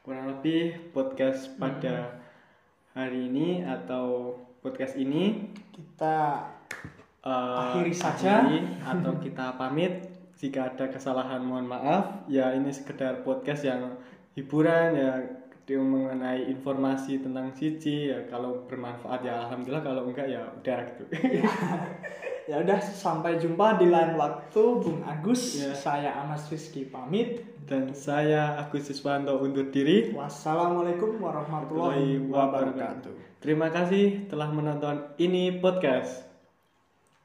kurang 0.02 0.26
lebih 0.28 0.90
podcast 0.90 1.54
pada 1.54 2.18
hari 2.92 3.30
ini 3.30 3.62
atau 3.62 4.34
podcast 4.58 4.94
ini 4.94 5.54
Kita 5.72 6.42
eh, 7.22 7.30
Akhiri 7.62 7.94
saja. 7.94 8.42
akhiri 8.42 8.82
atau 8.82 9.12
kita 9.16 9.54
pamit 9.54 9.94
jika 10.34 10.68
ada 10.68 10.90
kesalahan 10.90 11.38
mohon 11.38 11.64
maaf 11.64 12.26
ya 12.26 12.50
ini 12.50 12.68
sekedar 12.68 13.22
podcast 13.22 13.62
yang 13.62 13.94
hiburan 14.34 14.90
ya 14.92 15.12
dia 15.62 15.78
mengenai 15.78 16.48
informasi 16.48 17.18
tentang 17.18 17.50
Cici 17.52 18.10
ya 18.10 18.26
kalau 18.26 18.66
bermanfaat 18.66 19.22
ya 19.22 19.46
alhamdulillah 19.46 19.80
kalau 19.80 20.02
enggak 20.04 20.26
ya 20.26 20.42
udah 20.52 20.78
gitu 20.90 21.02
ya 22.50 22.56
udah 22.58 22.78
sampai 22.78 23.38
jumpa 23.38 23.78
di 23.78 23.86
lain 23.86 24.18
waktu 24.18 24.62
Bung 24.76 25.00
Agus, 25.02 25.54
Ya. 25.54 25.70
saya 25.72 26.10
Anas 26.18 26.50
Rizky 26.50 26.82
pamit. 26.84 27.46
dan 27.62 27.94
saya 27.94 28.58
Agus 28.58 28.90
Siswanto 28.90 29.38
undur 29.38 29.70
diri 29.70 30.10
Wassalamualaikum 30.10 31.22
warahmatullahi 31.22 32.18
wabarakatuh. 32.26 33.38
terima 33.38 33.70
kasih 33.70 34.26
telah 34.26 34.50
menonton 34.50 35.14
ini 35.16 35.56
podcast 35.56 36.26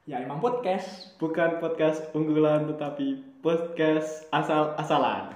Ya 0.06 0.22
emang 0.22 0.38
podcast. 0.38 1.18
bukan 1.18 1.58
podcast 1.58 2.06
unggulan 2.14 2.70
tetapi 2.70 3.18
podcast 3.42 4.30
asal-asalan 4.30 5.34